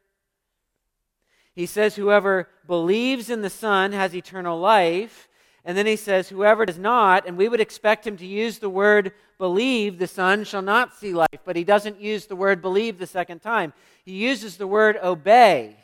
He 1.54 1.66
says, 1.66 1.96
Whoever 1.96 2.48
believes 2.66 3.30
in 3.30 3.42
the 3.42 3.50
Son 3.50 3.92
has 3.92 4.14
eternal 4.14 4.58
life. 4.58 5.28
And 5.64 5.76
then 5.76 5.86
he 5.86 5.96
says, 5.96 6.28
Whoever 6.28 6.66
does 6.66 6.78
not, 6.78 7.26
and 7.26 7.36
we 7.36 7.48
would 7.48 7.60
expect 7.60 8.06
him 8.06 8.16
to 8.16 8.26
use 8.26 8.58
the 8.58 8.70
word 8.70 9.12
believe, 9.38 9.98
the 9.98 10.06
Son 10.06 10.44
shall 10.44 10.62
not 10.62 10.94
see 10.94 11.12
life. 11.12 11.28
But 11.44 11.56
he 11.56 11.64
doesn't 11.64 12.00
use 12.00 12.26
the 12.26 12.36
word 12.36 12.62
believe 12.62 12.98
the 12.98 13.06
second 13.06 13.40
time. 13.40 13.72
He 14.04 14.12
uses 14.12 14.56
the 14.56 14.66
word 14.66 14.98
obey. 15.02 15.76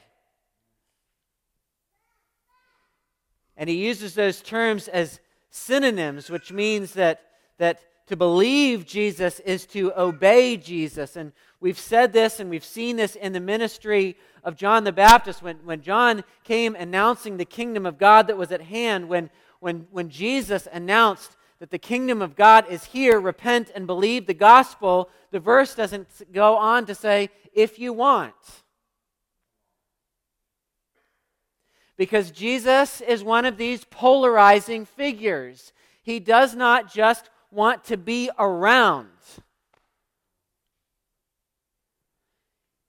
And 3.57 3.69
he 3.69 3.77
uses 3.77 4.15
those 4.15 4.41
terms 4.41 4.89
as 4.89 5.21
synonyms, 5.51 6.31
which 6.31 6.53
means 6.53 6.95
that, 6.95 7.23
that 7.59 7.81
to 8.07 8.17
believe 8.17 8.87
Jesus 8.87 9.41
is 9.41 9.67
to 9.67 9.93
obey 10.01 10.57
Jesus. 10.57 11.17
And 11.17 11.33
we've 11.61 11.79
said 11.79 12.13
this 12.13 12.41
and 12.41 12.51
we've 12.51 12.65
seen 12.65 12.97
this 12.97 13.17
in 13.17 13.33
the 13.33 13.41
ministry 13.41 14.17
of 14.45 14.57
John 14.57 14.85
the 14.85 14.93
Baptist 14.93 15.43
when, 15.43 15.57
when 15.65 15.83
John 15.83 16.25
came 16.45 16.75
announcing 16.75 17.37
the 17.37 17.45
kingdom 17.45 17.87
of 17.87 17.99
God 17.99 18.27
that 18.27 18.37
was 18.37 18.53
at 18.53 18.63
hand, 18.63 19.09
when, 19.09 19.31
when, 19.61 19.87
when 19.91 20.09
Jesus 20.09 20.69
announced 20.73 21.37
that 21.59 21.71
the 21.71 21.79
kingdom 21.79 22.23
of 22.23 22.37
God 22.37 22.67
is 22.71 22.85
here, 22.85 23.19
repent 23.19 23.71
and 23.75 23.87
believe 23.87 24.27
the 24.27 24.35
gospel, 24.35 25.11
the 25.33 25.41
verse 25.41 25.75
doesn't 25.75 26.33
go 26.33 26.57
on 26.57 26.87
to 26.87 26.95
say, 26.95 27.31
if 27.53 27.79
you 27.79 27.93
want. 27.93 28.35
Because 31.97 32.31
Jesus 32.31 33.01
is 33.01 33.25
one 33.25 33.45
of 33.45 33.57
these 33.57 33.85
polarizing 33.85 34.85
figures. 34.85 35.73
He 36.01 36.21
does 36.21 36.55
not 36.55 36.93
just 36.93 37.29
want 37.51 37.85
to 37.85 37.97
be 37.97 38.31
around. 38.39 39.09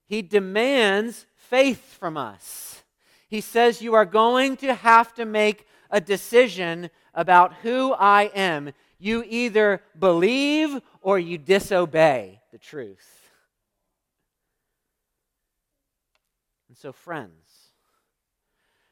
He 0.10 0.24
demands 0.24 1.28
faith 1.36 1.96
from 2.00 2.18
us. 2.18 2.82
He 3.30 3.42
says 3.42 3.80
you 3.80 3.94
are 3.94 4.06
going 4.06 4.58
to 4.58 4.74
have 4.74 5.14
to 5.14 5.24
make 5.24 5.68
a 5.92 6.02
decision 6.02 6.90
about 7.14 7.54
who 7.62 7.94
I 7.94 8.24
am. 8.34 8.74
You 8.98 9.24
either 9.28 9.84
believe 9.98 10.82
or 11.02 11.20
you 11.20 11.38
disobey 11.38 12.42
the 12.52 12.58
truth. 12.58 13.30
And 16.70 16.76
so, 16.76 16.92
friends, 16.92 17.70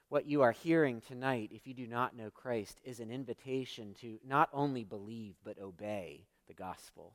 what 0.10 0.28
you 0.28 0.44
are 0.44 0.52
hearing 0.52 1.02
tonight, 1.02 1.50
if 1.52 1.66
you 1.66 1.74
do 1.74 1.88
not 1.88 2.16
know 2.16 2.30
Christ, 2.30 2.80
is 2.84 3.00
an 3.00 3.10
invitation 3.10 3.96
to 4.02 4.20
not 4.24 4.50
only 4.54 4.84
believe, 4.84 5.34
but 5.44 5.60
obey 5.60 6.28
the 6.48 6.54
gospel. 6.54 7.14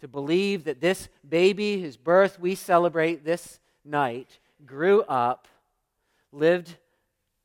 To 0.00 0.08
believe 0.08 0.64
that 0.64 0.80
this 0.80 1.08
baby 1.26 1.80
whose 1.80 1.96
birth 1.96 2.38
we 2.38 2.54
celebrate 2.54 3.24
this 3.24 3.60
night 3.84 4.38
grew 4.64 5.02
up, 5.02 5.48
lived 6.32 6.76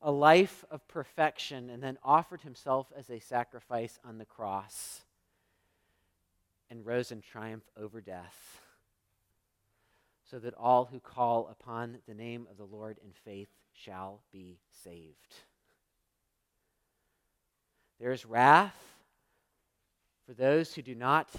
a 0.02 0.10
life 0.10 0.64
of 0.70 0.86
perfection, 0.88 1.70
and 1.70 1.82
then 1.82 1.96
offered 2.04 2.42
himself 2.42 2.92
as 2.96 3.08
a 3.08 3.20
sacrifice 3.20 3.98
on 4.04 4.18
the 4.18 4.24
cross 4.24 5.02
and 6.70 6.84
rose 6.84 7.12
in 7.12 7.20
triumph 7.20 7.64
over 7.76 8.00
death, 8.00 8.60
so 10.28 10.38
that 10.38 10.54
all 10.54 10.86
who 10.86 10.98
call 10.98 11.48
upon 11.48 11.98
the 12.08 12.14
name 12.14 12.46
of 12.50 12.56
the 12.56 12.64
Lord 12.64 12.98
in 13.04 13.12
faith 13.24 13.50
shall 13.72 14.20
be 14.32 14.58
saved. 14.82 15.34
There 18.00 18.12
is 18.12 18.26
wrath 18.26 18.76
for 20.26 20.32
those 20.32 20.74
who 20.74 20.82
do 20.82 20.94
not 20.94 21.30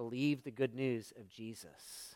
believe 0.00 0.44
the 0.44 0.50
good 0.50 0.74
news 0.74 1.12
of 1.18 1.28
Jesus. 1.28 2.14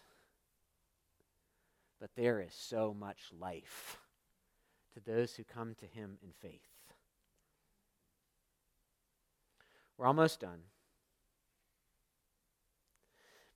But 2.00 2.08
there 2.16 2.40
is 2.40 2.54
so 2.54 2.96
much 2.98 3.18
life 3.38 3.98
to 4.94 5.00
those 5.00 5.34
who 5.34 5.44
come 5.44 5.74
to 5.80 5.86
him 5.86 6.16
in 6.22 6.30
faith. 6.40 6.62
We're 9.98 10.06
almost 10.06 10.40
done. 10.40 10.60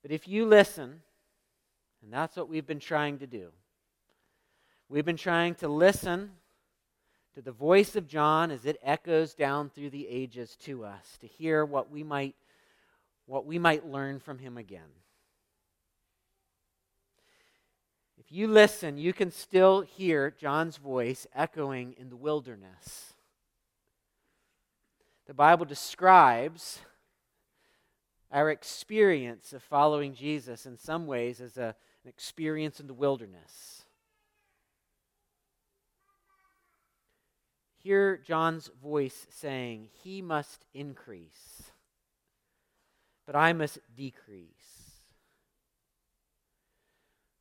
But 0.03 0.11
if 0.11 0.27
you 0.27 0.45
listen, 0.45 1.01
and 2.03 2.13
that's 2.13 2.37
what 2.37 2.49
we've 2.49 2.67
been 2.67 2.79
trying 2.79 3.17
to 3.17 3.27
do, 3.27 3.49
We've 4.91 5.05
been 5.05 5.17
trying 5.17 5.53
to 5.55 5.67
listen 5.67 6.31
to 7.35 7.43
the 7.43 7.51
voice 7.51 7.95
of 7.95 8.07
John 8.07 8.49
as 8.49 8.65
it 8.65 8.79
echoes 8.81 9.35
down 9.35 9.69
through 9.69 9.91
the 9.91 10.07
ages 10.07 10.55
to 10.61 10.83
us 10.83 11.19
to 11.21 11.27
hear 11.27 11.63
what 11.63 11.91
we 11.91 12.01
might 12.01 12.35
what 13.29 13.45
we 13.45 13.59
might 13.59 13.85
learn 13.85 14.19
from 14.19 14.39
him 14.39 14.57
again. 14.57 14.91
If 18.17 18.31
you 18.31 18.47
listen, 18.47 18.97
you 18.97 19.13
can 19.13 19.31
still 19.31 19.81
hear 19.81 20.31
John's 20.31 20.77
voice 20.77 21.27
echoing 21.33 21.95
in 21.97 22.09
the 22.09 22.15
wilderness. 22.15 23.13
The 25.27 25.33
Bible 25.33 25.65
describes 25.65 26.79
our 28.31 28.49
experience 28.49 29.53
of 29.53 29.63
following 29.63 30.13
Jesus 30.13 30.65
in 30.65 30.77
some 30.77 31.07
ways 31.07 31.39
as 31.39 31.57
a, 31.57 31.75
an 32.03 32.09
experience 32.09 32.79
in 32.79 32.87
the 32.87 32.93
wilderness. 32.93 33.79
hear 37.89 38.17
John's 38.17 38.69
voice 38.81 39.25
saying, 39.29 39.87
He 40.03 40.21
must 40.21 40.65
increase, 40.73 41.71
but 43.29 43.37
I 43.37 43.53
must 43.53 43.77
decrease. 43.95 44.47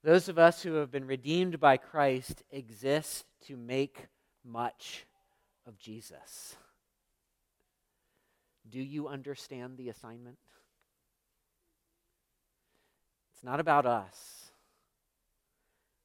Those 0.04 0.28
of 0.28 0.38
us 0.38 0.62
who 0.62 0.74
have 0.74 0.90
been 0.90 1.06
redeemed 1.06 1.58
by 1.60 1.78
Christ 1.78 2.42
exist 2.50 3.24
to 3.46 3.56
make 3.56 4.08
much 4.44 5.06
of 5.66 5.78
Jesus. 5.78 6.56
Do 8.68 8.80
you 8.82 9.08
understand 9.08 9.78
the 9.78 9.88
assignment? 9.88 10.36
It's 13.32 13.42
not 13.42 13.58
about 13.58 13.86
us, 13.86 14.50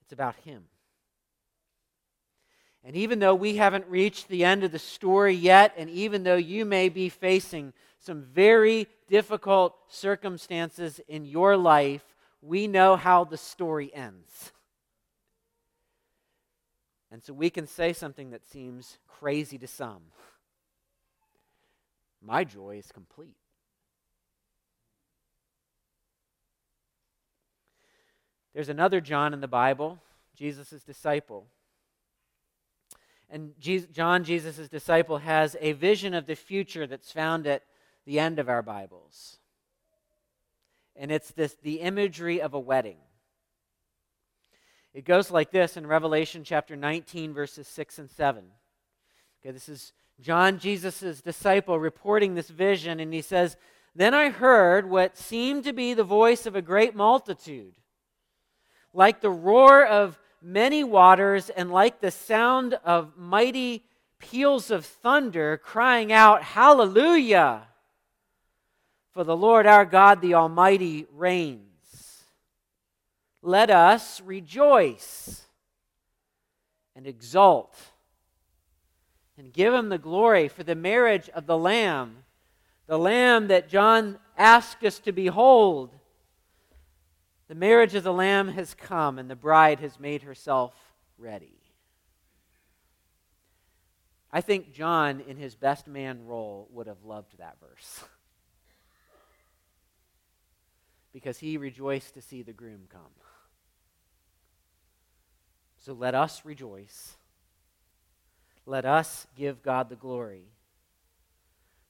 it's 0.04 0.13
about 0.13 0.38
Him. 0.46 0.63
And 2.86 2.96
even 2.96 3.19
though 3.19 3.36
we 3.36 3.58
haven't 3.58 3.88
reached 3.88 4.30
the 4.30 4.46
end 4.46 4.63
of 4.63 4.72
the 4.72 4.80
story 4.80 5.34
yet, 5.34 5.74
and 5.76 5.89
even 5.89 6.24
though 6.24 6.38
you 6.38 6.63
may 6.63 6.88
be 6.88 7.10
facing 7.10 7.74
some 8.00 8.24
very 8.24 8.88
difficult 9.13 9.76
circumstances 9.89 10.99
in 11.08 11.23
your 11.23 11.56
life, 11.56 12.04
we 12.41 12.65
know 12.65 12.95
how 12.95 13.23
the 13.23 13.38
story 13.38 13.93
ends. 13.93 14.52
And 17.12 17.23
so 17.23 17.32
we 17.32 17.52
can 17.52 17.67
say 17.67 17.93
something 17.93 18.32
that 18.32 18.43
seems 18.43 18.97
crazy 19.08 19.60
to 19.60 19.67
some. 19.67 20.02
My 22.26 22.43
joy 22.43 22.78
is 22.80 22.91
complete. 22.91 23.36
There's 28.56 28.69
another 28.69 28.99
John 28.99 29.32
in 29.32 29.41
the 29.41 29.47
Bible, 29.47 29.99
Jesus' 30.36 30.82
disciple. 30.82 31.45
And 33.30 33.54
John, 33.60 34.23
Jesus' 34.23 34.69
disciple, 34.69 35.19
has 35.19 35.56
a 35.62 35.73
vision 35.73 36.15
of 36.15 36.26
the 36.26 36.36
future 36.36 36.88
that's 36.88 37.12
found 37.12 37.45
at 37.45 37.62
the 38.06 38.20
end 38.20 38.39
of 38.39 38.50
our 38.50 38.62
Bibles. 38.62 39.38
And 40.96 41.12
it's 41.12 41.32
this 41.32 41.56
the 41.62 41.80
imagery 41.82 42.42
of 42.42 42.54
a 42.54 42.60
wedding. 42.60 42.98
It 44.94 45.06
goes 45.06 45.32
like 45.32 45.52
this 45.52 45.76
in 45.76 45.88
Revelation 45.88 46.44
chapter 46.44 46.76
19, 46.76 47.34
verses 47.34 47.68
6 47.68 48.00
and 48.00 48.10
7. 48.10 48.44
Okay, 49.42 49.52
this 49.52 49.68
is 49.68 49.92
John, 50.22 50.60
Jesus' 50.60 51.22
disciple, 51.22 51.80
reporting 51.80 52.36
this 52.36 52.50
vision, 52.50 53.00
and 53.00 53.12
he 53.12 53.22
says, 53.22 53.58
Then 53.96 54.13
I 54.13 54.30
heard 54.30 54.88
what 54.88 55.18
seemed 55.18 55.63
to 55.63 55.74
be 55.74 55.96
the 55.96 56.04
voice 56.04 56.46
of 56.46 56.56
a 56.56 56.62
great 56.62 56.96
multitude, 56.96 57.74
like 58.94 59.20
the 59.20 59.32
roar 59.32 59.84
of 59.84 60.20
many 60.42 60.84
waters, 60.84 61.50
and 61.50 61.72
like 61.72 62.00
the 62.00 62.12
sound 62.12 62.76
of 62.86 63.18
mighty 63.18 63.86
peals 64.20 64.70
of 64.70 64.86
thunder, 64.86 65.58
crying 65.58 66.13
out, 66.13 66.44
Hallelujah! 66.44 67.68
For 69.13 69.23
the 69.23 69.38
Lord 69.38 69.65
our 69.65 69.86
God, 69.86 70.21
the 70.21 70.34
Almighty, 70.34 71.06
reigns. 71.13 72.23
Let 73.41 73.69
us 73.69 74.21
rejoice 74.21 75.43
and 76.95 77.06
exult 77.06 77.76
and 79.38 79.52
give 79.52 79.73
him 79.73 79.89
the 79.89 79.97
glory 79.97 80.47
for 80.47 80.63
the 80.63 80.76
marriage 80.76 81.30
of 81.30 81.45
the 81.45 81.58
Lamb, 81.58 82.17
the 82.88 82.97
Lamb 82.97 83.47
that 83.47 83.69
John 83.69 84.17
asked 84.38 84.84
us 84.84 84.99
to 84.99 85.12
behold 85.12 85.91
the 87.47 87.56
marriage 87.56 87.93
of 87.93 88.04
the 88.04 88.13
Lamb 88.13 88.47
has 88.49 88.73
come, 88.73 89.19
and 89.19 89.30
the 89.30 89.36
bride 89.36 89.80
has 89.80 89.99
made 89.99 90.23
herself 90.23 90.73
ready. 91.17 91.60
I 94.32 94.41
think 94.41 94.73
John, 94.73 95.19
in 95.28 95.38
his 95.38 95.54
best 95.54 95.86
man 95.86 96.26
role, 96.26 96.67
would 96.71 96.88
have 96.88 97.04
loved 97.04 97.38
that 97.38 97.58
verse. 97.60 98.06
because 101.13 101.38
he 101.38 101.58
rejoiced 101.58 102.15
to 102.15 102.21
see 102.21 102.41
the 102.41 102.52
groom 102.52 102.82
come. 102.89 103.02
So 105.78 105.93
let 105.93 106.15
us 106.15 106.43
rejoice. 106.43 107.15
Let 108.65 108.86
us 108.86 109.28
give 109.38 109.62
God 109.62 109.89
the 109.89 109.95
glory. 109.95 110.45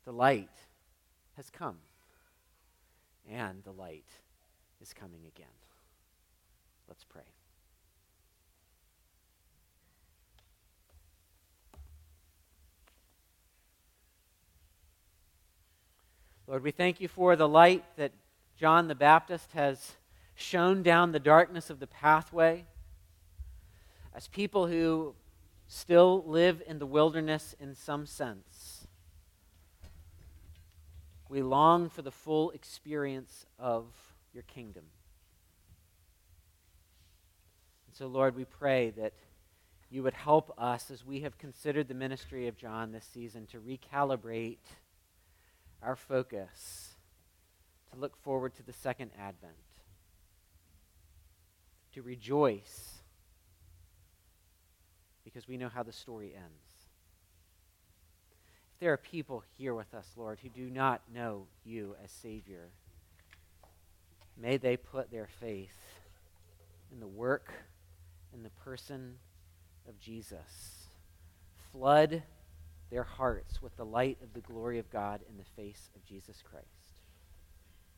The 0.05 0.11
light 0.11 0.49
has 1.37 1.49
come, 1.49 1.77
and 3.31 3.63
the 3.63 3.71
light 3.71 4.09
is 4.81 4.93
coming 4.93 5.21
again. 5.25 5.45
Let's 6.87 7.05
pray. 7.05 7.21
Lord, 16.47 16.63
we 16.63 16.71
thank 16.71 16.99
you 16.99 17.07
for 17.07 17.35
the 17.35 17.47
light 17.47 17.83
that 17.95 18.11
John 18.63 18.87
the 18.87 18.95
Baptist 18.95 19.51
has 19.51 19.91
shone 20.35 20.83
down 20.83 21.11
the 21.11 21.19
darkness 21.19 21.69
of 21.69 21.81
the 21.81 21.85
pathway. 21.85 22.63
As 24.15 24.29
people 24.29 24.67
who 24.67 25.15
still 25.67 26.23
live 26.25 26.63
in 26.65 26.79
the 26.79 26.85
wilderness 26.85 27.53
in 27.59 27.75
some 27.75 28.05
sense, 28.05 28.87
we 31.27 31.41
long 31.41 31.89
for 31.89 32.03
the 32.03 32.09
full 32.09 32.51
experience 32.51 33.45
of 33.59 33.83
your 34.33 34.43
kingdom. 34.43 34.85
And 37.87 37.97
so, 37.97 38.07
Lord, 38.07 38.33
we 38.33 38.45
pray 38.45 38.91
that 38.91 39.11
you 39.89 40.03
would 40.03 40.13
help 40.13 40.53
us 40.57 40.89
as 40.89 41.05
we 41.05 41.19
have 41.19 41.37
considered 41.37 41.89
the 41.89 41.95
ministry 41.95 42.47
of 42.47 42.55
John 42.55 42.93
this 42.93 43.09
season 43.13 43.45
to 43.47 43.59
recalibrate 43.59 44.59
our 45.81 45.97
focus, 45.97 46.92
to 47.93 47.99
look 47.99 48.15
forward 48.23 48.55
to 48.55 48.63
the 48.63 48.73
second 48.73 49.11
advent, 49.19 49.53
to 51.93 52.01
rejoice 52.01 53.01
because 55.23 55.47
we 55.47 55.57
know 55.57 55.69
how 55.69 55.83
the 55.83 55.93
story 55.93 56.33
ends. 56.35 56.89
If 58.73 58.79
there 58.79 58.93
are 58.93 58.97
people 58.97 59.43
here 59.57 59.73
with 59.73 59.93
us, 59.93 60.07
Lord, 60.17 60.39
who 60.41 60.49
do 60.49 60.69
not 60.69 61.01
know 61.13 61.47
you 61.63 61.95
as 62.03 62.11
Savior. 62.11 62.69
May 64.35 64.57
they 64.57 64.77
put 64.77 65.11
their 65.11 65.27
faith 65.39 65.77
in 66.91 66.99
the 66.99 67.07
work 67.07 67.53
in 68.33 68.43
the 68.43 68.49
person 68.49 69.15
of 69.87 69.99
Jesus. 69.99 70.87
Flood 71.71 72.23
their 72.89 73.03
hearts 73.03 73.61
with 73.61 73.75
the 73.77 73.85
light 73.85 74.17
of 74.23 74.33
the 74.33 74.41
glory 74.41 74.79
of 74.79 74.89
God 74.91 75.21
in 75.29 75.37
the 75.37 75.61
face 75.61 75.89
of 75.95 76.05
Jesus 76.05 76.43
Christ. 76.43 76.82